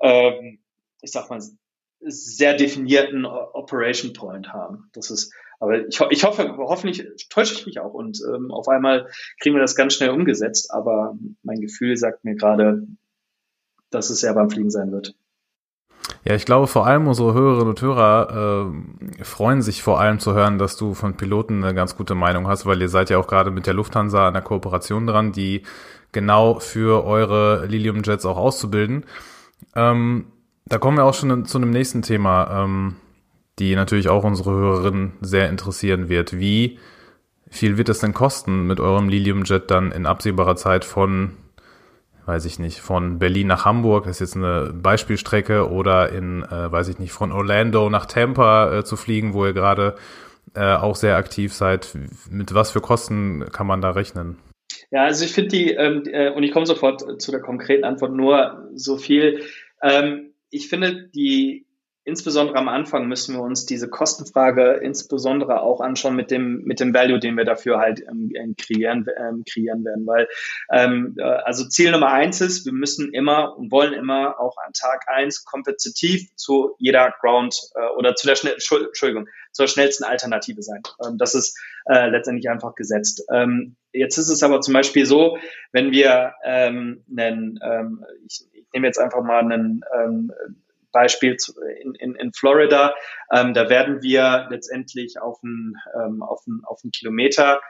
[0.00, 0.58] ähm,
[1.02, 1.40] ich sag mal,
[2.00, 4.88] sehr definierten Operation Point haben.
[4.92, 9.08] Das ist, aber ich, ich hoffe, hoffentlich täusche ich mich auch und ähm, auf einmal
[9.40, 10.72] kriegen wir das ganz schnell umgesetzt.
[10.72, 12.86] Aber mein Gefühl sagt mir gerade,
[13.90, 15.14] dass es sehr beim Fliegen sein wird.
[16.24, 18.72] Ja, ich glaube vor allem unsere Hörerinnen und Hörer
[19.20, 22.48] äh, freuen sich vor allem zu hören, dass du von Piloten eine ganz gute Meinung
[22.48, 25.62] hast, weil ihr seid ja auch gerade mit der Lufthansa an der Kooperation dran, die
[26.12, 29.04] genau für eure Lilium Jets auch auszubilden.
[29.74, 30.26] Ähm,
[30.66, 32.96] da kommen wir auch schon zu einem nächsten Thema, ähm,
[33.58, 36.38] die natürlich auch unsere Hörerinnen sehr interessieren wird.
[36.38, 36.78] Wie
[37.50, 41.32] viel wird es denn kosten, mit eurem Lilium Jet dann in absehbarer Zeit von,
[42.26, 46.70] weiß ich nicht, von Berlin nach Hamburg, das ist jetzt eine Beispielstrecke, oder in, äh,
[46.70, 49.96] weiß ich nicht, von Orlando nach Tampa äh, zu fliegen, wo ihr gerade
[50.54, 51.96] äh, auch sehr aktiv seid.
[52.30, 54.36] Mit was für Kosten kann man da rechnen?
[54.90, 58.12] Ja, also ich finde die, ähm, äh, und ich komme sofort zu der konkreten Antwort,
[58.12, 59.44] nur so viel.
[59.82, 61.66] Ähm, ich finde die
[62.08, 66.94] insbesondere am Anfang müssen wir uns diese Kostenfrage insbesondere auch anschauen mit dem, mit dem
[66.94, 70.06] Value, den wir dafür halt ähm, kreieren, ähm, kreieren werden.
[70.06, 70.26] Weil
[70.72, 74.72] ähm, äh, also Ziel Nummer eins ist, wir müssen immer und wollen immer auch an
[74.72, 80.62] Tag eins kompetitiv zu jeder Ground äh, oder zu der schnell, Entschuldigung, zur schnellsten Alternative
[80.62, 80.82] sein.
[81.04, 83.22] Ähm, das ist äh, letztendlich einfach gesetzt.
[83.30, 85.36] Ähm, jetzt ist es aber zum Beispiel so,
[85.72, 90.32] wenn wir ähm, einen, ähm, ich, ich nehme jetzt einfach mal einen ähm,
[90.92, 91.36] Beispiel
[91.82, 92.94] in, in, in Florida,
[93.32, 97.60] ähm, da werden wir letztendlich auf einen, ähm, auf einen, auf einen Kilometer,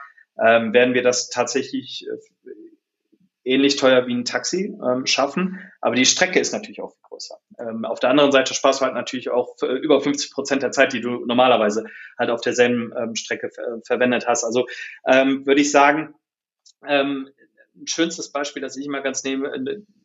[0.43, 2.51] ähm, werden wir das tatsächlich äh,
[3.43, 7.37] ähnlich teuer wie ein Taxi ähm, schaffen, aber die Strecke ist natürlich auch viel größer.
[7.59, 10.93] Ähm, auf der anderen Seite sparst du halt natürlich auch über 50 Prozent der Zeit,
[10.93, 11.85] die du normalerweise
[12.17, 14.43] halt auf derselben ähm, Strecke ver verwendet hast.
[14.43, 14.67] Also
[15.05, 16.13] ähm, würde ich sagen,
[16.87, 17.29] ähm,
[17.75, 19.51] ein schönstes Beispiel, das ich immer ganz nehme,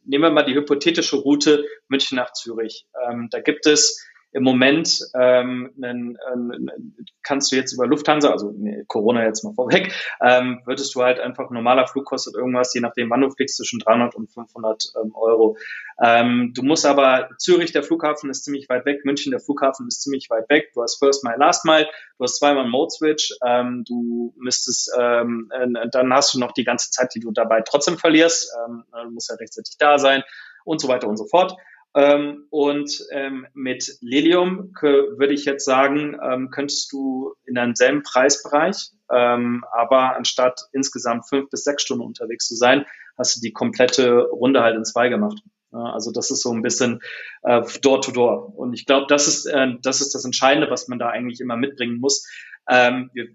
[0.05, 2.87] nehmen wir mal die hypothetische Route München nach Zürich.
[3.09, 8.53] Ähm, da gibt es im Moment ähm, einen, einen, kannst du jetzt über Lufthansa, also
[8.53, 12.81] nee, Corona jetzt mal vorweg, ähm, würdest du halt einfach, normaler Flug kostet irgendwas, je
[12.81, 15.57] nachdem wann du fliegst, zwischen 300 und 500 ähm, Euro.
[16.03, 20.03] Ähm, du musst aber, Zürich, der Flughafen ist ziemlich weit weg, München, der Flughafen ist
[20.03, 21.87] ziemlich weit weg, du hast First Mile, Last Mile,
[22.18, 26.64] du hast zweimal Mode Switch, ähm, du müsstest, ähm, äh, dann hast du noch die
[26.64, 30.25] ganze Zeit, die du dabei trotzdem verlierst, ähm, du musst ja rechtzeitig da sein
[30.64, 31.57] und so weiter und so fort.
[31.94, 38.02] Ähm, und ähm, mit Lilium würde ich jetzt sagen, ähm, könntest du in einem selben
[38.02, 42.85] Preisbereich, ähm, aber anstatt insgesamt fünf bis sechs Stunden unterwegs zu sein,
[43.16, 45.40] hast du die komplette Runde halt in zwei gemacht.
[45.72, 47.00] Ja, also das ist so ein bisschen
[47.42, 48.57] äh, Door to Door.
[48.57, 51.57] Und ich glaube, das ist äh, das ist das Entscheidende, was man da eigentlich immer
[51.57, 52.26] mitbringen muss.
[52.68, 53.28] Ähm, wir,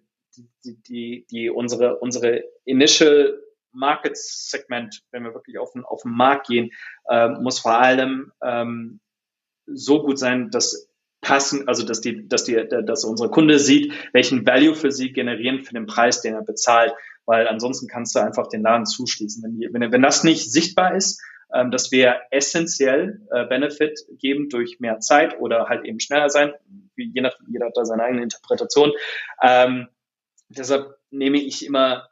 [0.63, 3.39] die, die, die unsere unsere Initial
[3.71, 6.71] Market Segment, wenn wir wirklich auf den, auf den Markt gehen,
[7.09, 8.99] äh, muss vor allem ähm,
[9.65, 10.89] so gut sein, dass
[11.21, 15.63] passen, also dass die, dass die, dass unsere Kunde sieht, welchen Value für sie generieren
[15.63, 16.93] für den Preis, den er bezahlt,
[17.25, 19.43] weil ansonsten kannst du einfach den Laden zuschließen.
[19.43, 21.21] Wenn, die, wenn, wenn das nicht sichtbar ist,
[21.53, 26.53] ähm, dass wir essentiell äh, Benefit geben durch mehr Zeit oder halt eben schneller sein,
[26.95, 28.91] wie je nach jeder hat da seine eigene Interpretation.
[29.41, 29.87] Ähm,
[30.49, 32.07] deshalb nehme ich immer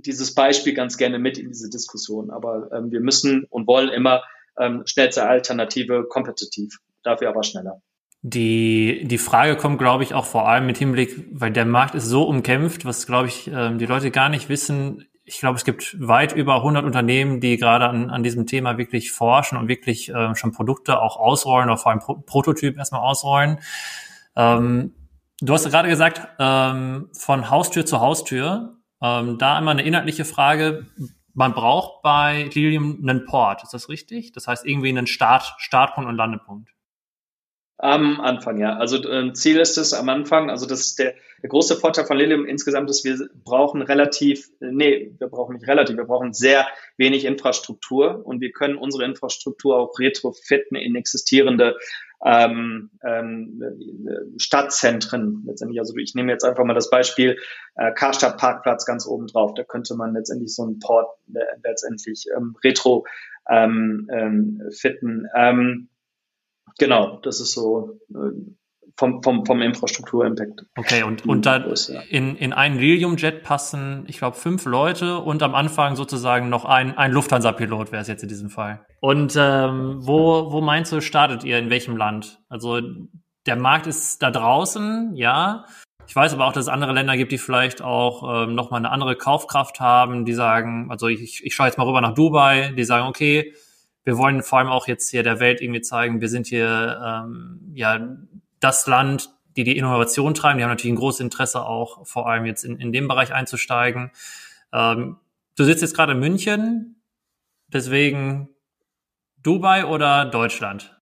[0.00, 2.30] dieses Beispiel ganz gerne mit in diese Diskussion.
[2.30, 4.22] Aber ähm, wir müssen und wollen immer
[4.58, 7.80] ähm, schnellste Alternative kompetitiv, dafür aber schneller.
[8.22, 12.06] Die, die Frage kommt, glaube ich, auch vor allem mit Hinblick, weil der Markt ist
[12.06, 15.06] so umkämpft, was, glaube ich, ähm, die Leute gar nicht wissen.
[15.24, 19.12] Ich glaube, es gibt weit über 100 Unternehmen, die gerade an, an diesem Thema wirklich
[19.12, 23.58] forschen und wirklich ähm, schon Produkte auch ausrollen oder vor allem Pro Prototyp erstmal ausrollen.
[24.34, 24.94] Ähm,
[25.40, 28.76] du hast gerade gesagt, ähm, von Haustür zu Haustür.
[29.06, 30.86] Ähm, da einmal eine inhaltliche Frage.
[31.34, 34.32] Man braucht bei Lilium einen Port, ist das richtig?
[34.32, 36.70] Das heißt irgendwie einen Start, Startpunkt und Landepunkt.
[37.78, 38.78] Am Anfang, ja.
[38.78, 42.16] Also äh, Ziel ist es am Anfang, also das ist der, der große Vorteil von
[42.16, 46.66] Lilium insgesamt, ist, wir brauchen relativ, nee, wir brauchen nicht relativ, wir brauchen sehr
[46.96, 51.76] wenig Infrastruktur und wir können unsere Infrastruktur auch retrofitten in existierende
[52.26, 53.62] ähm, ähm,
[54.36, 55.78] Stadtzentren letztendlich.
[55.78, 57.38] Also ich nehme jetzt einfach mal das Beispiel
[57.76, 59.54] äh, Karstadt Parkplatz ganz oben drauf.
[59.54, 63.06] Da könnte man letztendlich so einen Port äh, letztendlich ähm, retro
[63.48, 65.28] ähm, ähm, fitten.
[65.34, 65.88] Ähm,
[66.78, 68.32] Genau, das ist so äh,
[68.98, 70.64] vom, vom, vom Infrastruktur-Impact.
[70.76, 71.56] Okay, und, und da
[72.08, 76.96] in, in einen Lilium-Jet passen, ich glaube, fünf Leute und am Anfang sozusagen noch ein,
[76.96, 78.84] ein Lufthansa-Pilot wäre es jetzt in diesem Fall.
[79.00, 82.40] Und ähm, wo, wo meinst du, startet ihr, in welchem Land?
[82.48, 82.80] Also
[83.46, 85.66] der Markt ist da draußen, ja.
[86.08, 88.90] Ich weiß aber auch, dass es andere Länder gibt, die vielleicht auch ähm, nochmal eine
[88.90, 92.84] andere Kaufkraft haben, die sagen, also ich, ich schaue jetzt mal rüber nach Dubai, die
[92.84, 93.52] sagen, okay,
[94.04, 97.72] wir wollen vor allem auch jetzt hier der Welt irgendwie zeigen, wir sind hier ähm,
[97.74, 97.98] ja
[98.60, 100.58] das Land, die die Innovation treiben.
[100.58, 104.12] Die haben natürlich ein großes Interesse auch, vor allem jetzt in, in dem Bereich einzusteigen.
[104.72, 105.18] Ähm,
[105.56, 107.02] du sitzt jetzt gerade in München,
[107.68, 108.48] deswegen
[109.42, 110.92] Dubai oder Deutschland?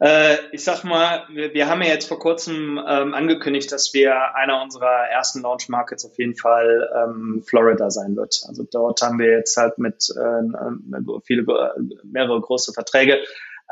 [0.00, 4.34] Äh, ich sag mal, wir, wir, haben ja jetzt vor kurzem ähm, angekündigt, dass wir
[4.34, 8.42] einer unserer ersten Launch Markets auf jeden Fall ähm, Florida sein wird.
[8.48, 11.44] Also dort haben wir jetzt halt mit äh, viele
[12.02, 13.22] mehrere große Verträge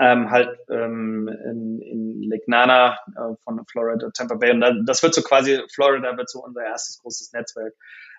[0.01, 4.53] ähm, halt ähm, in, in Lake Nana äh, von Florida, Tampa Bay.
[4.53, 7.75] Und das wird so quasi, Florida wird so unser erstes großes Netzwerk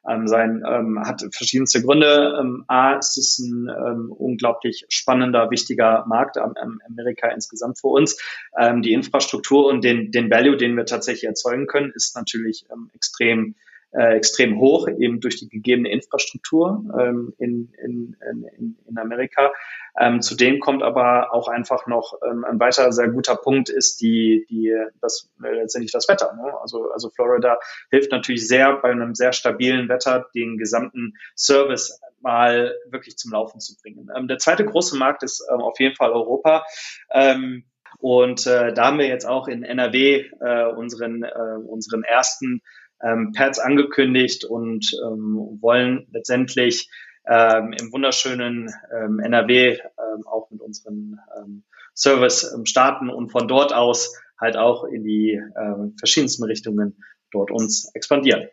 [0.07, 0.63] ähm, sein.
[0.67, 2.37] Ähm, hat verschiedenste Gründe.
[2.39, 8.21] Ähm, A, es ist ein ähm, unglaublich spannender, wichtiger Markt, ähm, Amerika insgesamt für uns.
[8.57, 12.89] Ähm, die Infrastruktur und den, den Value, den wir tatsächlich erzeugen können, ist natürlich ähm,
[12.93, 13.55] extrem
[13.93, 18.15] äh, extrem hoch, eben durch die gegebene Infrastruktur ähm, in, in,
[18.57, 19.51] in, in Amerika.
[19.99, 24.45] Ähm, zudem kommt aber auch einfach noch ähm, ein weiterer sehr guter Punkt ist die,
[24.49, 26.33] die das äh, letztendlich das Wetter.
[26.33, 26.51] Ne?
[26.61, 27.59] Also, also Florida
[27.91, 33.59] hilft natürlich sehr bei einem sehr stabilen Wetter, den gesamten Service mal wirklich zum Laufen
[33.59, 34.09] zu bringen.
[34.15, 36.65] Ähm, der zweite große Markt ist ähm, auf jeden Fall Europa.
[37.11, 37.65] Ähm,
[37.99, 42.61] und äh, da haben wir jetzt auch in NRW äh, unseren, äh, unseren ersten
[43.03, 46.89] ähm, Pads angekündigt und ähm, wollen letztendlich
[47.27, 51.63] ähm, im wunderschönen ähm, NRW ähm, auch mit unserem ähm,
[51.95, 56.97] Service ähm, starten und von dort aus halt auch in die ähm, verschiedensten Richtungen
[57.31, 58.47] dort uns expandieren.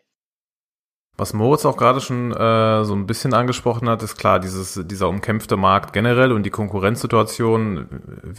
[1.17, 5.09] Was Moritz auch gerade schon äh, so ein bisschen angesprochen hat, ist klar, dieses, dieser
[5.09, 7.89] umkämpfte Markt generell und die Konkurrenzsituation,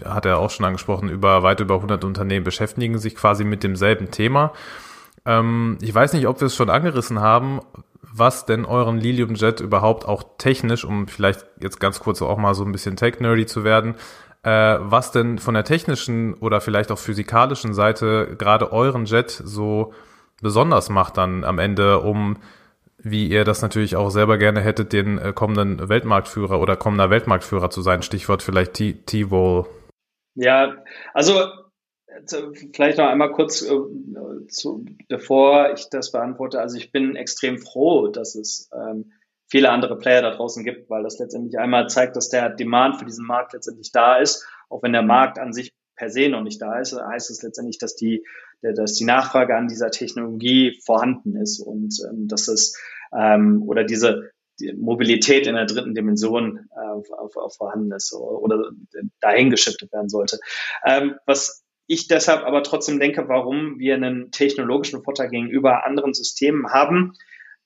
[0.00, 3.62] äh, hat er auch schon angesprochen, über weit über 100 Unternehmen beschäftigen sich quasi mit
[3.62, 4.52] demselben Thema.
[5.24, 7.60] Ähm, ich weiß nicht, ob wir es schon angerissen haben,
[8.02, 12.54] was denn euren Lilium Jet überhaupt auch technisch, um vielleicht jetzt ganz kurz auch mal
[12.54, 13.94] so ein bisschen tech-nerdy zu werden,
[14.42, 19.94] äh, was denn von der technischen oder vielleicht auch physikalischen Seite gerade euren Jet so
[20.42, 22.36] besonders macht dann am Ende, um
[22.98, 27.70] wie ihr das natürlich auch selber gerne hättet, den äh, kommenden Weltmarktführer oder kommender Weltmarktführer
[27.70, 28.02] zu sein.
[28.02, 29.66] Stichwort vielleicht T-Vol.
[30.34, 30.76] Ja,
[31.12, 31.48] also
[32.74, 36.60] vielleicht noch einmal kurz äh, zu, bevor ich das beantworte.
[36.60, 39.12] Also ich bin extrem froh, dass es ähm,
[39.48, 43.04] viele andere Player da draußen gibt, weil das letztendlich einmal zeigt, dass der Demand für
[43.04, 44.46] diesen Markt letztendlich da ist.
[44.68, 47.78] Auch wenn der Markt an sich per se noch nicht da ist, heißt es letztendlich,
[47.78, 48.24] dass die,
[48.62, 52.76] dass die Nachfrage an dieser Technologie vorhanden ist und ähm, dass es
[53.14, 58.42] ähm, oder diese die Mobilität in der dritten Dimension äh, auf, auf, vorhanden ist oder,
[58.42, 58.70] oder
[59.20, 60.38] dahin geschiftet werden sollte.
[60.86, 61.61] Ähm, was
[61.92, 67.12] ich deshalb aber trotzdem denke, warum wir einen technologischen Vorteil gegenüber anderen Systemen haben,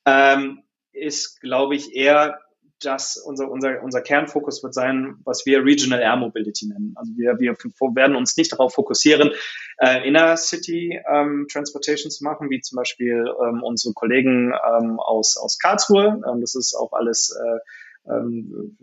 [0.04, 0.62] ähm,
[0.92, 2.40] ist, glaube ich, eher,
[2.80, 6.92] dass unser, unser, unser Kernfokus wird sein, was wir Regional Air Mobility nennen.
[6.96, 7.52] Also wir, wir
[7.94, 9.30] werden uns nicht darauf fokussieren,
[9.78, 15.36] äh, Inner City ähm, Transportation zu machen, wie zum Beispiel ähm, unsere Kollegen ähm, aus,
[15.36, 16.20] aus Karlsruhe.
[16.28, 18.76] Ähm, das ist auch alles äh, ähm,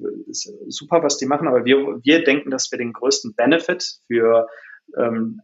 [0.67, 4.47] super, was die machen, aber wir, wir denken, dass wir den größten Benefit für
[4.97, 5.41] ähm,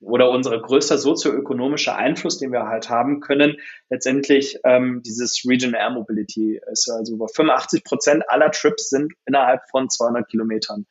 [0.00, 3.56] oder unser größter sozioökonomischer Einfluss, den wir halt haben können,
[3.88, 6.90] letztendlich ähm, dieses Regional Air Mobility ist.
[6.90, 10.86] Also über 85 Prozent aller Trips sind innerhalb von 200 Kilometern.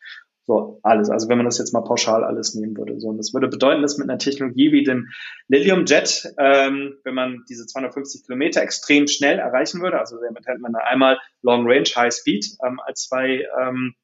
[0.45, 1.09] So, alles.
[1.09, 2.99] Also wenn man das jetzt mal pauschal alles nehmen würde.
[2.99, 5.07] So, und das würde bedeuten, dass mit einer Technologie wie dem
[5.47, 10.59] Lilium Jet, ähm, wenn man diese 250 Kilometer extrem schnell erreichen würde, also damit hätte
[10.59, 13.95] man einmal Long Range, High Speed ähm, als zwei ähm,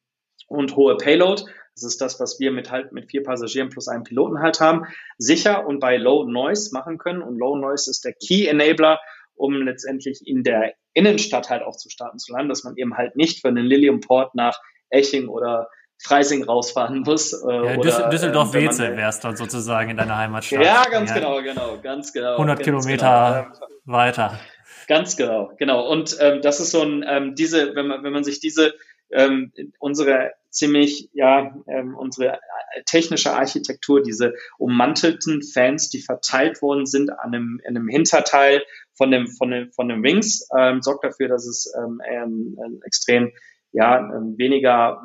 [0.48, 1.42] und hohe Payload.
[1.74, 4.86] Das ist das, was wir mit halt mit vier Passagieren plus einem Piloten halt haben,
[5.18, 7.22] sicher und bei Low Noise machen können.
[7.22, 9.00] Und Low Noise ist der Key Enabler,
[9.34, 13.16] um letztendlich in der Innenstadt halt auch zu starten zu landen, dass man eben halt
[13.16, 14.58] nicht für einen Lilium Port nach
[14.90, 15.68] Eching oder
[16.02, 17.32] Freising rausfahren muss.
[17.32, 20.64] Äh, ja, oder, Düsseldorf-Wetzel ähm, wärst dann sozusagen in deiner Heimatstadt.
[20.64, 21.16] Ja, ganz ja.
[21.16, 22.32] genau, genau, ganz genau.
[22.32, 23.66] 100 ganz Kilometer genau.
[23.84, 24.40] weiter.
[24.88, 25.88] Ganz genau, genau.
[25.88, 28.74] Und ähm, das ist so ein, ähm, diese, wenn man, wenn man sich diese,
[29.12, 32.38] ähm, unsere ziemlich, ja, ähm, unsere
[32.86, 38.62] technische Architektur, diese ummantelten Fans, die verteilt worden sind an einem, in einem Hinterteil
[38.94, 43.32] von dem, von dem, von dem Wings, ähm, sorgt dafür, dass es ähm, ähm, extrem,
[43.72, 45.02] ja, ähm, weniger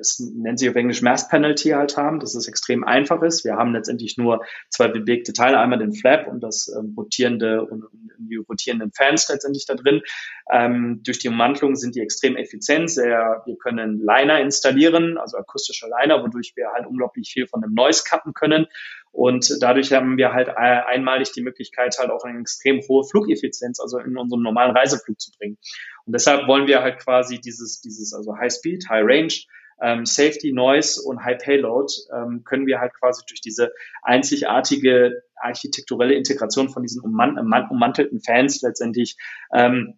[0.00, 3.44] es nennt sich auf Englisch Mass Penalty halt haben, dass es extrem einfach ist.
[3.44, 7.84] Wir haben letztendlich nur zwei bewegte Teile, einmal den Flap und das ähm, rotierende und,
[8.18, 10.02] die rotierenden Fans letztendlich da drin.
[10.50, 12.90] Ähm, durch die Ummantelung sind die extrem effizient.
[12.90, 17.74] Sehr, wir können Liner installieren, also akustische Liner, wodurch wir halt unglaublich viel von dem
[17.74, 18.66] Noise cutten können.
[19.14, 23.98] Und dadurch haben wir halt einmalig die Möglichkeit, halt auch eine extrem hohe Flugeffizienz, also
[23.98, 25.56] in unseren normalen Reiseflug zu bringen.
[26.04, 29.32] Und deshalb wollen wir halt quasi dieses, dieses, also High Speed, High Range,
[29.80, 33.72] ähm, Safety, Noise und High Payload ähm, können wir halt quasi durch diese
[34.02, 37.38] einzigartige architekturelle Integration von diesen umman
[37.70, 39.16] ummantelten Fans letztendlich
[39.52, 39.94] ähm,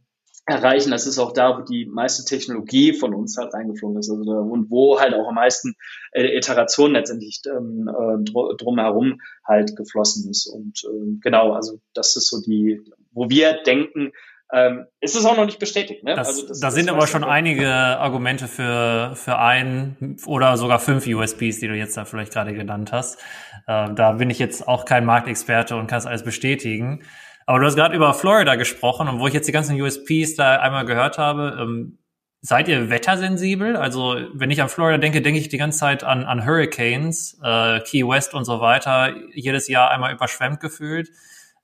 [0.47, 0.91] erreichen.
[0.91, 4.71] Das ist auch da, wo die meiste Technologie von uns halt eingeflogen ist also, und
[4.71, 5.75] wo halt auch am meisten
[6.13, 10.47] äh, Iterationen letztendlich ähm, äh, drumherum halt geflossen ist.
[10.47, 14.13] Und äh, genau, also das ist so die, wo wir denken,
[14.53, 16.05] ähm, ist es auch noch nicht bestätigt.
[16.05, 16.15] Ne?
[16.15, 20.79] Das, also das, da das sind aber schon einige Argumente für, für ein oder sogar
[20.79, 23.19] fünf USPs, die du jetzt da vielleicht gerade genannt hast.
[23.67, 27.03] Ähm, da bin ich jetzt auch kein Marktexperte und kann es alles bestätigen.
[27.47, 30.57] Aber du hast gerade über Florida gesprochen und wo ich jetzt die ganzen USPs da
[30.61, 31.99] einmal gehört habe, ähm,
[32.41, 33.77] seid ihr wettersensibel?
[33.77, 37.81] Also wenn ich an Florida denke, denke ich die ganze Zeit an, an Hurricanes, äh,
[37.81, 41.11] Key West und so weiter, jedes Jahr einmal überschwemmt gefühlt.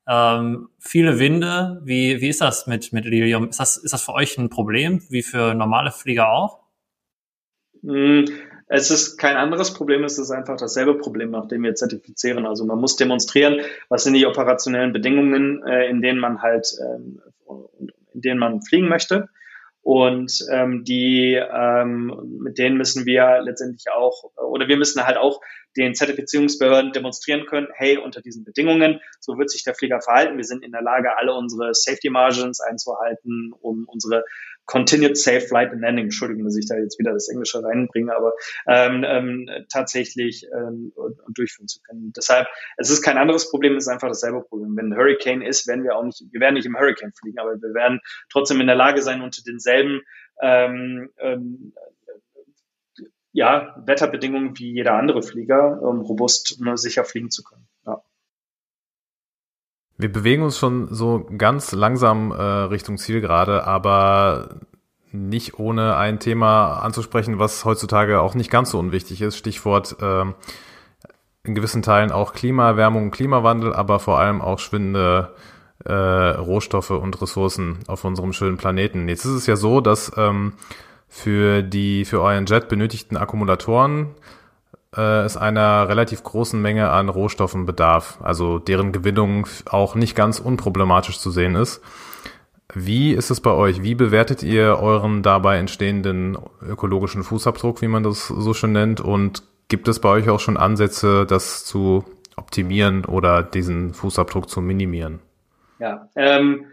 [0.09, 1.81] Ähm, viele Winde.
[1.85, 3.49] Wie, wie ist das mit, mit Lilium?
[3.49, 6.61] Ist das, ist das für euch ein Problem, wie für normale Flieger auch?
[7.83, 8.27] Hm,
[8.69, 12.47] es ist kein anderes Problem, es ist einfach dasselbe Problem, nach dem wir zertifizieren.
[12.47, 17.21] Also man muss demonstrieren, was sind die operationellen Bedingungen, äh, in denen man halt, ähm,
[18.15, 19.29] in denen man fliegen möchte.
[19.83, 25.41] Und ähm, die, ähm, mit denen müssen wir letztendlich auch, oder wir müssen halt auch
[25.77, 30.37] den Zertifizierungsbehörden demonstrieren können, hey, unter diesen Bedingungen, so wird sich der Flieger verhalten.
[30.37, 34.25] Wir sind in der Lage, alle unsere Safety Margins einzuhalten, um unsere
[34.67, 38.33] Continued Safe Flight and Landing, Entschuldigung, dass ich da jetzt wieder das Englische reinbringe, aber
[38.67, 40.93] ähm, ähm, tatsächlich ähm,
[41.35, 42.13] durchführen zu können.
[42.17, 42.47] Deshalb,
[42.77, 44.77] es ist kein anderes Problem, es ist einfach dasselbe Problem.
[44.77, 47.61] Wenn ein Hurricane ist, werden wir auch nicht, wir werden nicht im Hurricane fliegen, aber
[47.61, 48.01] wir werden
[48.31, 50.03] trotzdem in der Lage sein, unter denselben
[50.41, 51.73] ähm, ähm,
[53.33, 57.67] ja, Wetterbedingungen wie jeder andere Flieger ähm, robust ne, sicher fliegen zu können.
[60.03, 64.57] Wir bewegen uns schon so ganz langsam äh, Richtung Zielgerade, aber
[65.13, 69.37] nicht ohne ein Thema anzusprechen, was heutzutage auch nicht ganz so unwichtig ist.
[69.37, 70.25] Stichwort äh,
[71.45, 75.35] in gewissen Teilen auch Klimaerwärmung Klimawandel, aber vor allem auch schwindende
[75.85, 79.09] äh, Rohstoffe und Ressourcen auf unserem schönen Planeten.
[79.09, 80.55] Jetzt ist es ja so, dass ähm,
[81.07, 84.09] für die für euren Jet benötigten Akkumulatoren
[84.97, 90.39] äh, es einer relativ großen Menge an Rohstoffen bedarf, also deren Gewinnung auch nicht ganz
[90.39, 91.81] unproblematisch zu sehen ist.
[92.75, 93.83] Wie ist es bei euch?
[93.83, 99.01] Wie bewertet ihr euren dabei entstehenden ökologischen Fußabdruck, wie man das so schön nennt?
[99.01, 102.05] Und gibt es bei euch auch schon Ansätze, das zu
[102.37, 105.21] optimieren oder diesen Fußabdruck zu minimieren?
[105.79, 106.67] Ja, ähm,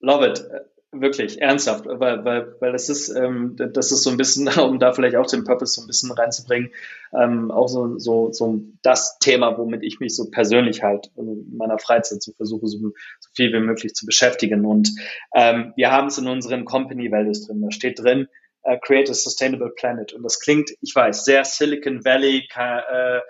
[0.00, 0.44] love it
[0.90, 4.92] wirklich ernsthaft, weil, weil, weil das ist, ähm, das ist so ein bisschen, um da
[4.92, 6.70] vielleicht auch den Purpose so ein bisschen reinzubringen,
[7.18, 11.78] ähm, auch so, so, so das Thema, womit ich mich so persönlich halt in meiner
[11.78, 14.64] Freizeit so versuche, so, so viel wie möglich zu beschäftigen.
[14.64, 14.90] Und
[15.34, 17.60] ähm, wir haben es in unseren Company Values drin.
[17.60, 18.26] Da steht drin,
[18.64, 20.12] uh, create a sustainable planet.
[20.14, 23.20] Und das klingt, ich weiß, sehr Silicon Valley, äh,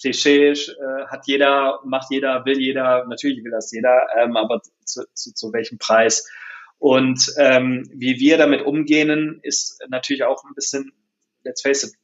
[0.00, 5.04] Klischee, äh, hat jeder, macht jeder, will jeder, natürlich will das jeder, ähm, aber zu,
[5.14, 6.28] zu, zu welchem Preis?
[6.84, 10.92] Und ähm, wie wir damit umgehen, ist natürlich auch ein bisschen,
[11.42, 11.94] let's face it,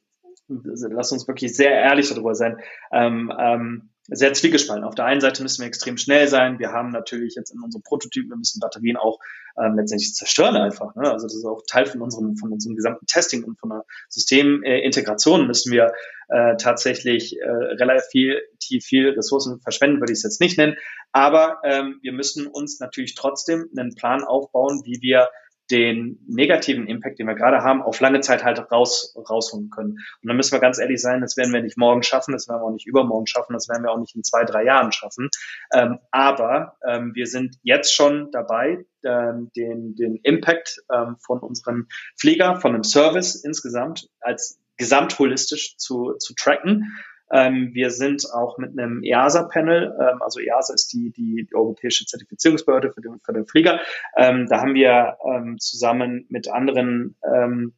[0.47, 2.57] lass uns wirklich sehr ehrlich darüber sein.
[2.91, 4.83] Ähm, ähm, sehr zwiegespalten.
[4.83, 6.59] Auf der einen Seite müssen wir extrem schnell sein.
[6.59, 9.19] Wir haben natürlich jetzt in unserem Prototypen, wir müssen Batterien auch
[9.57, 10.93] ähm, letztendlich zerstören einfach.
[10.95, 11.09] Ne?
[11.09, 15.47] Also das ist auch Teil von unserem, von unserem gesamten Testing und von der Systemintegration
[15.47, 15.93] müssen wir
[16.27, 20.75] äh, tatsächlich äh, relativ viel, viel Ressourcen verschwenden, würde ich es jetzt nicht nennen.
[21.13, 25.29] Aber ähm, wir müssen uns natürlich trotzdem einen Plan aufbauen, wie wir
[25.71, 29.91] den negativen Impact, den wir gerade haben, auf lange Zeit halt raus, rausholen können.
[29.91, 32.61] Und dann müssen wir ganz ehrlich sein, das werden wir nicht morgen schaffen, das werden
[32.61, 35.29] wir auch nicht übermorgen schaffen, das werden wir auch nicht in zwei, drei Jahren schaffen.
[35.73, 41.87] Ähm, aber ähm, wir sind jetzt schon dabei, ähm, den, den Impact ähm, von unserem
[42.19, 46.91] Flieger, von dem Service insgesamt als gesamtholistisch zu, zu tracken
[47.31, 52.05] ähm, wir sind auch mit einem EASA-Panel, ähm, also EASA ist die, die, die europäische
[52.05, 53.79] Zertifizierungsbehörde für den, für den Flieger.
[54.17, 57.73] Ähm, da haben wir ähm, zusammen mit anderen ähm,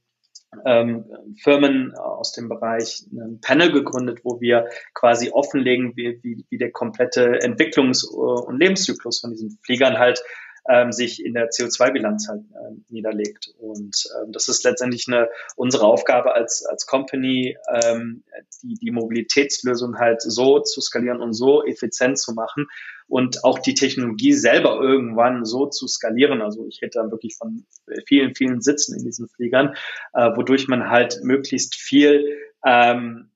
[0.66, 1.06] ähm,
[1.42, 6.72] Firmen aus dem Bereich ein Panel gegründet, wo wir quasi offenlegen, wie, wie, wie der
[6.72, 10.24] komplette Entwicklungs- und Lebenszyklus von diesen Fliegern halt
[10.70, 13.54] ähm, sich in der CO2-Bilanz halt äh, niederlegt.
[13.58, 18.24] Und ähm, das ist letztendlich eine, unsere Aufgabe als, als Company, ähm,
[18.62, 22.68] die, die Mobilitätslösung halt so zu skalieren und so effizient zu machen
[23.08, 26.42] und auch die Technologie selber irgendwann so zu skalieren.
[26.42, 27.66] Also ich rede da wirklich von
[28.08, 29.76] vielen, vielen Sitzen in diesen Fliegern,
[30.14, 33.30] äh, wodurch man halt möglichst viel ähm,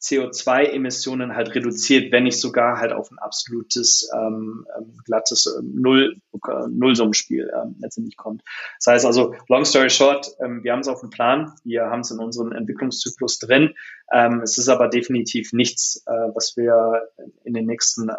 [0.00, 6.20] CO2-Emissionen halt reduziert, wenn nicht sogar halt auf ein absolutes ähm, ähm glattes äh, Null,
[6.32, 8.42] äh, Nullsummenspiel ähm, letztendlich kommt.
[8.78, 12.00] Das heißt also, long story short, ähm, wir haben es auf dem Plan, wir haben
[12.00, 13.74] es in unserem Entwicklungszyklus drin.
[14.12, 17.08] Ähm, es ist aber definitiv nichts, äh, was wir
[17.44, 18.10] in den nächsten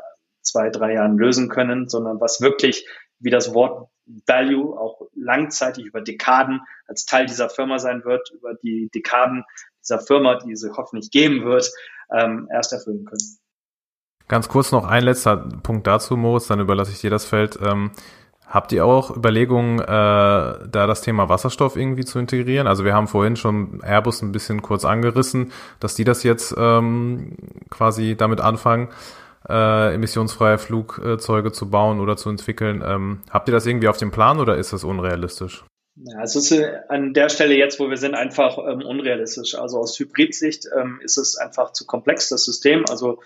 [0.42, 2.88] zwei, drei Jahren lösen können, sondern was wirklich,
[3.20, 3.90] wie das Wort
[4.26, 9.46] Value auch langzeitig über Dekaden als Teil dieser Firma sein wird, über die Dekaden
[9.90, 11.72] dieser Firma, die sie hoffentlich geben wird,
[12.12, 13.22] ähm, erst erfüllen können.
[14.28, 17.58] Ganz kurz noch ein letzter Punkt dazu, Moritz, dann überlasse ich dir das Feld.
[17.64, 17.92] Ähm,
[18.46, 22.68] habt ihr auch Überlegungen, äh, da das Thema Wasserstoff irgendwie zu integrieren?
[22.68, 27.38] Also wir haben vorhin schon Airbus ein bisschen kurz angerissen, dass die das jetzt ähm,
[27.72, 28.90] quasi damit anfangen,
[29.48, 32.84] äh, emissionsfreie Flugzeuge zu bauen oder zu entwickeln.
[32.86, 35.64] Ähm, habt ihr das irgendwie auf dem Plan oder ist das unrealistisch?
[36.02, 39.56] Ja, es ist äh, an der Stelle jetzt, wo wir sind, einfach ähm, unrealistisch.
[39.56, 42.86] Also aus Hybridsicht ähm, ist es einfach zu komplex, das System.
[42.90, 43.20] Also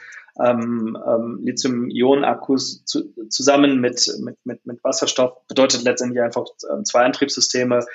[0.43, 7.03] ähm, ähm, Lithium-Ionen-Akkus zu, zusammen mit, mit, mit, mit Wasserstoff bedeutet letztendlich einfach ähm, zwei
[7.03, 7.85] Antriebssysteme,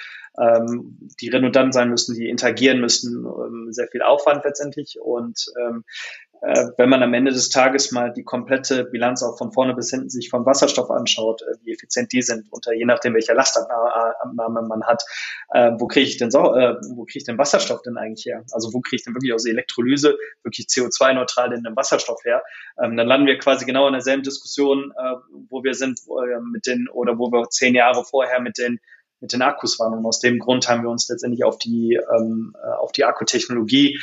[0.41, 5.01] ähm, die redundant sein müssen, die interagieren müssen, ähm, sehr viel Aufwand letztendlich.
[5.01, 5.85] Und ähm,
[6.28, 9.91] äh, wenn man am Ende des Tages mal die komplette Bilanz auch von vorne bis
[9.91, 14.62] hinten sich vom Wasserstoff anschaut, äh, wie effizient die sind, unter je nachdem welcher Lastabnahme
[14.62, 15.03] man hat,
[15.51, 18.45] äh, wo kriege ich denn so, äh, wo kriege ich denn Wasserstoff denn eigentlich her?
[18.53, 22.43] Also wo kriege ich denn wirklich aus Elektrolyse wirklich CO2-neutral in dem Wasserstoff her?
[22.82, 25.14] Ähm, dann landen wir quasi genau in derselben Diskussion, äh,
[25.49, 28.80] wo wir sind äh, mit den oder wo wir zehn Jahre vorher mit den
[29.20, 29.95] mit den Akkus waren.
[29.95, 33.99] Und aus dem Grund haben wir uns letztendlich auf die, ähm, äh, auf die Akkutechnologie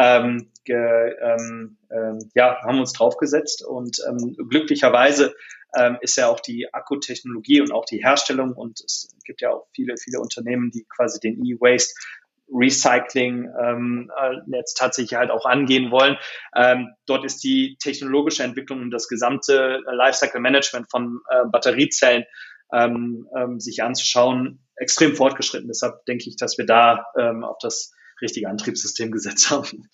[0.00, 5.34] ähm, ge, ähm, ähm, ja, haben uns draufgesetzt und ähm, glücklicherweise
[5.76, 9.66] ähm, ist ja auch die Akkutechnologie und auch die Herstellung und es gibt ja auch
[9.74, 11.92] viele, viele Unternehmen, die quasi den E-Waste
[12.52, 16.16] Recycling ähm, äh, jetzt tatsächlich halt auch angehen wollen.
[16.56, 22.24] Ähm, dort ist die technologische Entwicklung und das gesamte Lifecycle Management von äh, Batteriezellen
[22.72, 25.68] ähm, ähm, sich anzuschauen extrem fortgeschritten.
[25.68, 29.88] Deshalb denke ich, dass wir da ähm, auf das richtige Antriebssystem gesetzt haben.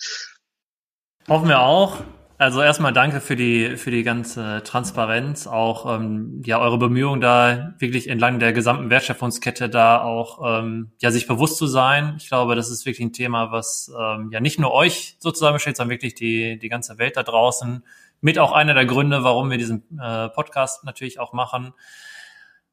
[1.29, 2.03] Hoffen wir auch.
[2.39, 7.75] Also erstmal danke für die für die ganze Transparenz, auch ähm, ja eure Bemühungen da
[7.79, 12.17] wirklich entlang der gesamten Wertschöpfungskette da auch ähm, ja sich bewusst zu sein.
[12.19, 15.79] Ich glaube, das ist wirklich ein Thema, was ähm, ja nicht nur euch sozusagen besteht,
[15.79, 17.83] sondern wirklich die die ganze Welt da draußen.
[18.21, 21.73] Mit auch einer der Gründe, warum wir diesen äh, Podcast natürlich auch machen.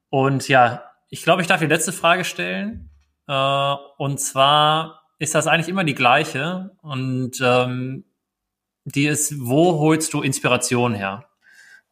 [0.09, 2.89] Und ja, ich glaube, ich darf die letzte Frage stellen.
[3.27, 6.71] Äh, und zwar ist das eigentlich immer die gleiche.
[6.81, 8.03] Und ähm,
[8.83, 11.29] die ist, wo holst du Inspiration her?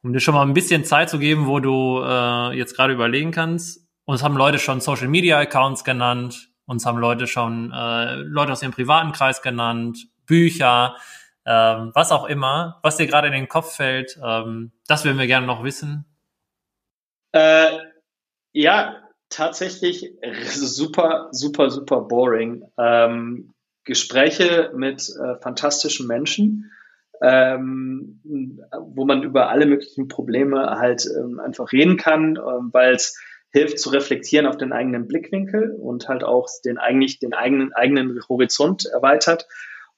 [0.03, 3.31] Um dir schon mal ein bisschen Zeit zu geben, wo du äh, jetzt gerade überlegen
[3.31, 3.87] kannst.
[4.03, 8.61] Uns haben Leute schon Social Media Accounts genannt, uns haben Leute schon äh, Leute aus
[8.61, 10.97] ihrem privaten Kreis genannt, Bücher,
[11.45, 14.19] ähm, was auch immer, was dir gerade in den Kopf fällt.
[14.23, 16.05] Ähm, das würden wir gerne noch wissen.
[17.31, 17.77] Äh,
[18.51, 19.00] ja,
[19.31, 20.13] tatsächlich
[20.45, 22.63] super, super, super boring.
[22.77, 23.53] Ähm,
[23.83, 26.71] Gespräche mit äh, fantastischen Menschen,
[27.21, 28.19] ähm,
[28.79, 33.19] wo man über alle möglichen Probleme halt ähm, einfach reden kann, ähm, weil es
[33.51, 38.19] hilft zu reflektieren auf den eigenen Blickwinkel und halt auch den eigentlich den eigenen eigenen
[38.29, 39.47] Horizont erweitert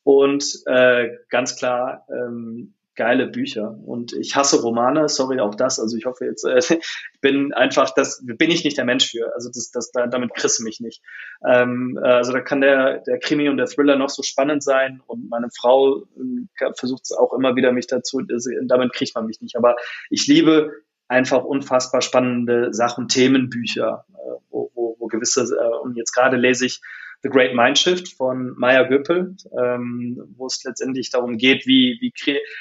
[0.03, 3.77] und äh, ganz klar ähm, geile Bücher.
[3.85, 5.79] Und ich hasse Romane, sorry auch das.
[5.79, 6.61] Also ich hoffe jetzt, äh,
[7.21, 9.33] bin einfach, das bin ich nicht der Mensch für.
[9.33, 11.01] Also das, das, da, damit kriegst du mich nicht.
[11.47, 15.01] Ähm, äh, also da kann der, der Krimi und der Thriller noch so spannend sein
[15.07, 19.41] und meine Frau äh, versucht auch immer wieder mich dazu, also, damit kriegt man mich
[19.41, 19.55] nicht.
[19.55, 19.75] Aber
[20.09, 20.71] ich liebe
[21.07, 26.65] einfach unfassbar spannende Sachen, Themenbücher, äh, wo, wo, wo gewisse, äh, und jetzt gerade lese
[26.65, 26.81] ich
[27.23, 32.13] The Great Mindshift von Maya Göppel, ähm, wo es letztendlich darum geht, wie, wie,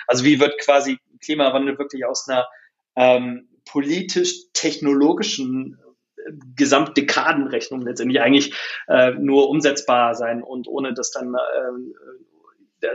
[0.06, 2.46] also wie wird quasi Klimawandel wirklich aus einer
[2.96, 5.78] ähm, politisch-technologischen
[6.16, 8.54] äh, Gesamtdekadenrechnung letztendlich eigentlich
[8.88, 11.38] äh, nur umsetzbar sein und ohne dass dann äh,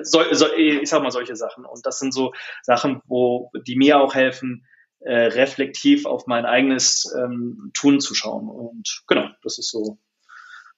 [0.03, 1.65] so, so, ich sag mal solche Sachen.
[1.65, 4.65] Und das sind so Sachen, wo die mir auch helfen,
[4.99, 8.49] äh, reflektiv auf mein eigenes ähm, Tun zu schauen.
[8.49, 9.97] Und genau, das ist so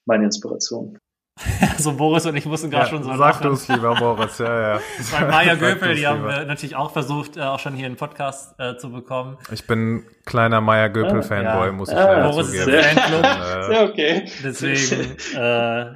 [0.09, 0.97] meine Inspiration.
[1.73, 4.73] Also Boris und ich mussten gerade ja, schon so Sag du es lieber, Boris, ja,
[4.73, 4.81] ja.
[5.11, 8.59] Bei Maya Göpel, die haben wir natürlich auch versucht, äh, auch schon hier einen Podcast
[8.59, 9.37] äh, zu bekommen.
[9.51, 11.71] Ich bin kleiner Maya Göpel-Fanboy, ja.
[11.71, 12.69] muss ich ah, leider Boris zugeben.
[12.69, 13.25] Ist Fanclub.
[13.67, 14.25] Sehr okay.
[14.43, 15.95] Deswegen, äh,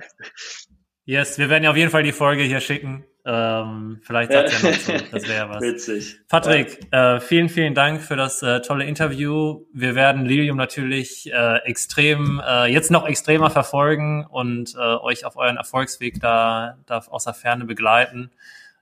[1.05, 3.05] yes, wir werden ja auf jeden Fall die Folge hier schicken.
[3.26, 4.93] Ähm, vielleicht sagt er noch so.
[5.11, 5.61] Das wäre was.
[5.61, 6.19] Witzig.
[6.28, 7.15] Patrick, ja.
[7.15, 9.65] äh, vielen, vielen Dank für das äh, tolle Interview.
[9.74, 15.38] Wir werden Lilium natürlich äh, extrem, äh, jetzt noch extremer verfolgen und äh, euch auf
[15.38, 18.32] euren Erfolgsweg da, da aus der Ferne begleiten.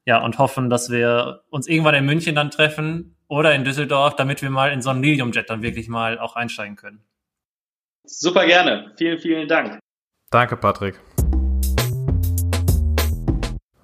[0.06, 4.42] Ja, und hoffen, dass wir uns irgendwann in München dann treffen oder in Düsseldorf, damit
[4.42, 7.04] wir mal in so einen Lilium-Jet dann wirklich mal auch einsteigen können.
[8.04, 8.92] Super gerne.
[8.98, 9.80] Vielen, vielen Dank.
[10.32, 11.00] Danke, Patrick.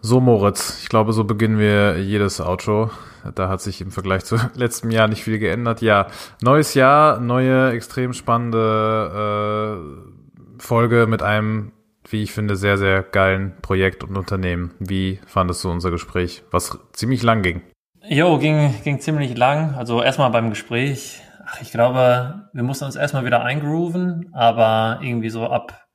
[0.08, 2.92] So, Moritz, ich glaube, so beginnen wir jedes Outro.
[3.36, 5.82] Da hat sich im Vergleich zu letztem Jahr nicht viel geändert.
[5.82, 6.08] Ja,
[6.42, 11.74] neues Jahr, neue, extrem spannende äh, Folge mit einem,
[12.10, 14.74] wie ich finde, sehr, sehr geilen Projekt und Unternehmen.
[14.80, 17.62] Wie fandest du unser Gespräch, was ziemlich lang ging?
[18.08, 19.76] Jo, ging, ging ziemlich lang.
[19.76, 21.22] Also erstmal beim Gespräch.
[21.46, 25.87] Ach, ich glaube, wir mussten uns erstmal wieder eingrooven, aber irgendwie so ab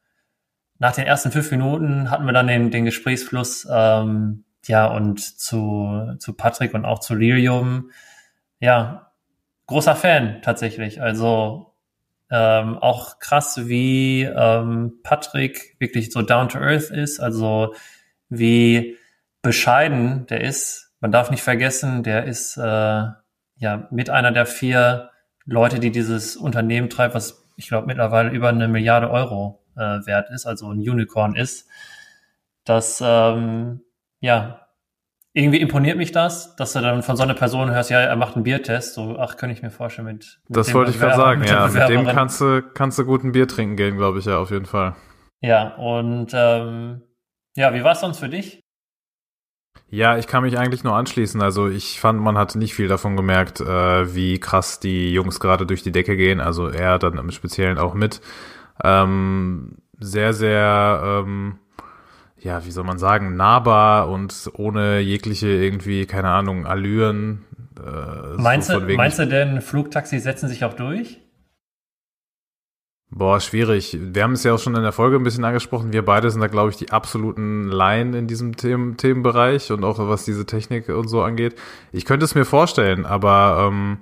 [0.82, 6.16] nach den ersten fünf Minuten hatten wir dann den, den Gesprächsfluss, ähm, ja, und zu,
[6.18, 7.92] zu Patrick und auch zu Lilium.
[8.58, 9.12] Ja,
[9.68, 11.00] großer Fan tatsächlich.
[11.00, 11.76] Also
[12.32, 17.76] ähm, auch krass, wie ähm, Patrick wirklich so down to earth ist, also
[18.28, 18.96] wie
[19.40, 20.96] bescheiden der ist.
[20.98, 25.10] Man darf nicht vergessen, der ist äh, ja mit einer der vier
[25.44, 30.30] Leute, die dieses Unternehmen treibt, was ich glaube mittlerweile über eine Milliarde Euro äh, wert
[30.30, 31.68] ist, also ein Unicorn ist.
[32.64, 33.80] Das, ähm,
[34.20, 34.66] ja,
[35.34, 38.34] irgendwie imponiert mich das, dass du dann von so einer Person hörst, ja, er macht
[38.34, 41.44] einen Biertest, so, ach, könnte ich mir vorstellen mit, mit Das wollte ich gerade sagen,
[41.44, 44.38] ja, mit dem kannst du, kannst du gut ein Bier trinken gehen, glaube ich, ja,
[44.38, 44.94] auf jeden Fall.
[45.40, 47.02] Ja, und, ähm,
[47.56, 48.62] ja, wie war es sonst für dich?
[49.88, 51.42] Ja, ich kann mich eigentlich nur anschließen.
[51.42, 55.66] Also ich fand, man hat nicht viel davon gemerkt, äh, wie krass die Jungs gerade
[55.66, 56.40] durch die Decke gehen.
[56.40, 58.22] Also er dann im Speziellen auch mit.
[58.82, 61.58] Ähm, sehr, sehr, ähm,
[62.38, 67.44] ja, wie soll man sagen, nahbar und ohne jegliche irgendwie, keine Ahnung, Allüren.
[67.78, 71.20] Äh, meinst, so du, meinst du denn, Flugtaxis setzen sich auch durch?
[73.14, 73.98] Boah, schwierig.
[74.00, 75.92] Wir haben es ja auch schon in der Folge ein bisschen angesprochen.
[75.92, 79.98] Wir beide sind da, glaube ich, die absoluten Laien in diesem Themen Themenbereich und auch
[79.98, 81.54] was diese Technik und so angeht.
[81.92, 83.98] Ich könnte es mir vorstellen, aber ähm,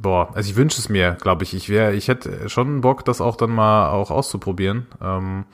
[0.00, 1.54] Boah, also ich wünsche es mir, glaube ich.
[1.54, 4.86] Ich wäre, ich hätte schon Bock, das auch dann mal auch auszuprobieren.
[5.02, 5.44] Ähm,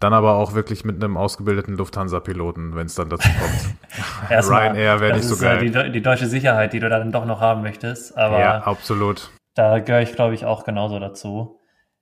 [0.00, 4.30] dann aber auch wirklich mit einem ausgebildeten Lufthansa-Piloten, wenn es dann dazu kommt.
[4.50, 5.70] Ryanair wäre nicht so geil.
[5.70, 8.16] Die, die, deutsche Sicherheit, die du dann doch noch haben möchtest.
[8.16, 9.30] Aber ja, absolut.
[9.54, 11.60] Da gehöre ich, glaube ich, auch genauso dazu.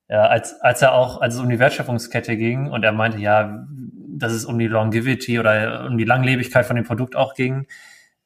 [0.09, 3.65] Ja, als, als er auch, als es um die Wertschöpfungskette ging und er meinte, ja,
[4.09, 7.67] dass es um die Longevity oder um die Langlebigkeit von dem Produkt auch ging,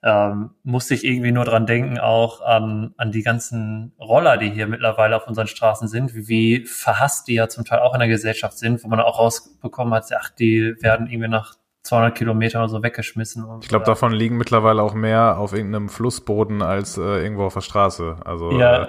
[0.07, 4.69] ähm, musste ich irgendwie nur dran denken, auch an, an die ganzen Roller, die hier
[4.69, 8.09] mittlerweile auf unseren Straßen sind, wie, wie verhasst die ja zum Teil auch in der
[8.09, 12.69] Gesellschaft sind, wo man auch rausbekommen hat, ach, die werden irgendwie nach 200 Kilometern oder
[12.69, 13.45] so weggeschmissen.
[13.45, 17.55] Und, ich glaube, davon liegen mittlerweile auch mehr auf irgendeinem Flussboden als äh, irgendwo auf
[17.55, 18.19] der Straße.
[18.25, 18.89] Also, ja, äh,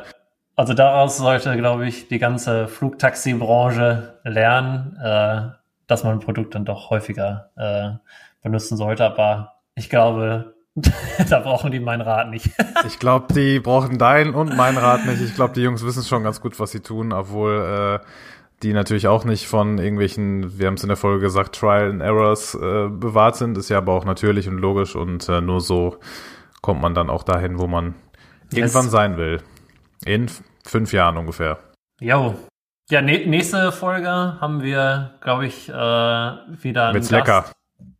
[0.55, 5.49] also daraus sollte, glaube ich, die ganze Flugtaxi-Branche lernen, äh,
[5.87, 7.97] dass man ein Produkt dann doch häufiger äh,
[8.43, 9.03] benutzen sollte.
[9.03, 10.56] Aber ich glaube,
[11.29, 12.51] da brauchen die meinen Rat nicht.
[12.87, 15.21] ich glaube, die brauchen deinen und meinen Rat nicht.
[15.21, 18.05] Ich glaube, die Jungs wissen schon ganz gut, was sie tun, obwohl äh,
[18.61, 22.01] die natürlich auch nicht von irgendwelchen, wir haben es in der Folge gesagt, Trial and
[22.01, 23.57] Errors äh, bewahrt sind.
[23.57, 25.97] Ist ja aber auch natürlich und logisch und äh, nur so
[26.61, 27.95] kommt man dann auch dahin, wo man
[28.51, 28.57] yes.
[28.57, 29.41] irgendwann sein will.
[30.05, 30.27] In
[30.63, 31.57] fünf Jahren ungefähr.
[31.99, 32.35] Jo.
[32.89, 36.93] Ja, nächste Folge haben wir, glaube ich, äh, wieder.
[36.93, 37.45] Wird's lecker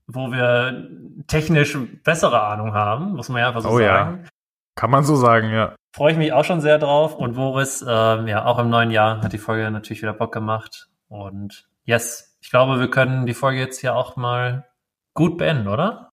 [0.08, 0.90] wo wir
[1.28, 3.88] technisch bessere Ahnung haben, muss man ja einfach so Oh ja.
[3.98, 4.28] sagen.
[4.76, 5.76] Kann man so sagen, ja.
[5.96, 7.16] Freue ich mich auch schon sehr drauf.
[7.16, 10.88] Und Boris, ähm, ja, auch im neuen Jahr hat die Folge natürlich wieder Bock gemacht.
[11.10, 14.66] Und yes, ich glaube, wir können die Folge jetzt hier auch mal
[15.14, 16.12] gut beenden, oder?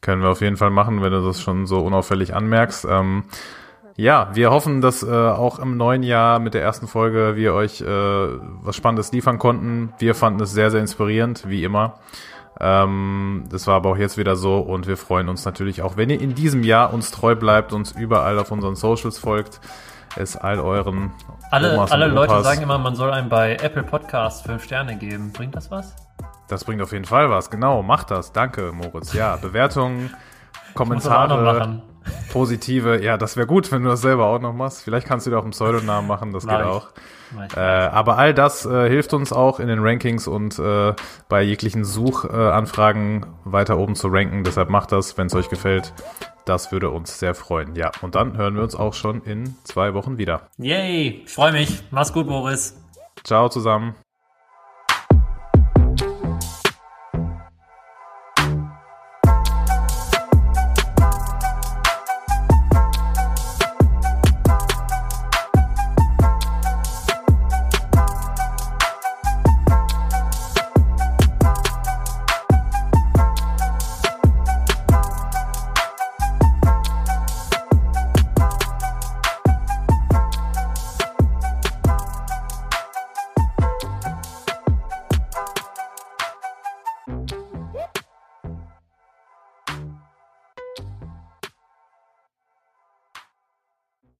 [0.00, 2.86] Können wir auf jeden Fall machen, wenn du das schon so unauffällig anmerkst.
[2.86, 3.24] Ähm,
[3.96, 7.82] ja, wir hoffen, dass äh, auch im neuen Jahr mit der ersten Folge wir euch
[7.82, 9.92] äh, was Spannendes liefern konnten.
[9.98, 12.00] Wir fanden es sehr, sehr inspirierend, wie immer.
[12.58, 16.10] Ähm, das war aber auch jetzt wieder so und wir freuen uns natürlich auch, wenn
[16.10, 19.60] ihr in diesem Jahr uns treu bleibt, uns überall auf unseren Socials folgt,
[20.16, 21.12] es all euren
[21.50, 25.32] Alle, Omas alle Leute sagen immer, man soll einem bei Apple Podcast fünf Sterne geben.
[25.32, 25.94] Bringt das was?
[26.48, 27.50] Das bringt auf jeden Fall was.
[27.50, 28.32] Genau, macht das.
[28.32, 29.12] Danke, Moritz.
[29.12, 30.14] Ja, Bewertungen,
[30.74, 31.82] Kommentare, machen.
[32.32, 33.02] Positive.
[33.02, 34.82] Ja, das wäre gut, wenn du das selber auch noch machst.
[34.82, 36.72] Vielleicht kannst du dir auch einen Pseudonamen machen, das Mach geht ich.
[36.72, 36.88] auch.
[37.56, 40.94] Äh, aber all das äh, hilft uns auch in den Rankings und äh,
[41.28, 44.44] bei jeglichen Suchanfragen weiter oben zu ranken.
[44.44, 45.92] Deshalb macht das, wenn es euch gefällt.
[46.44, 47.76] Das würde uns sehr freuen.
[47.76, 50.48] Ja, und dann hören wir uns auch schon in zwei Wochen wieder.
[50.58, 51.82] Yay, ich freue mich.
[51.90, 52.76] Mach's gut, Boris.
[53.24, 53.94] Ciao zusammen.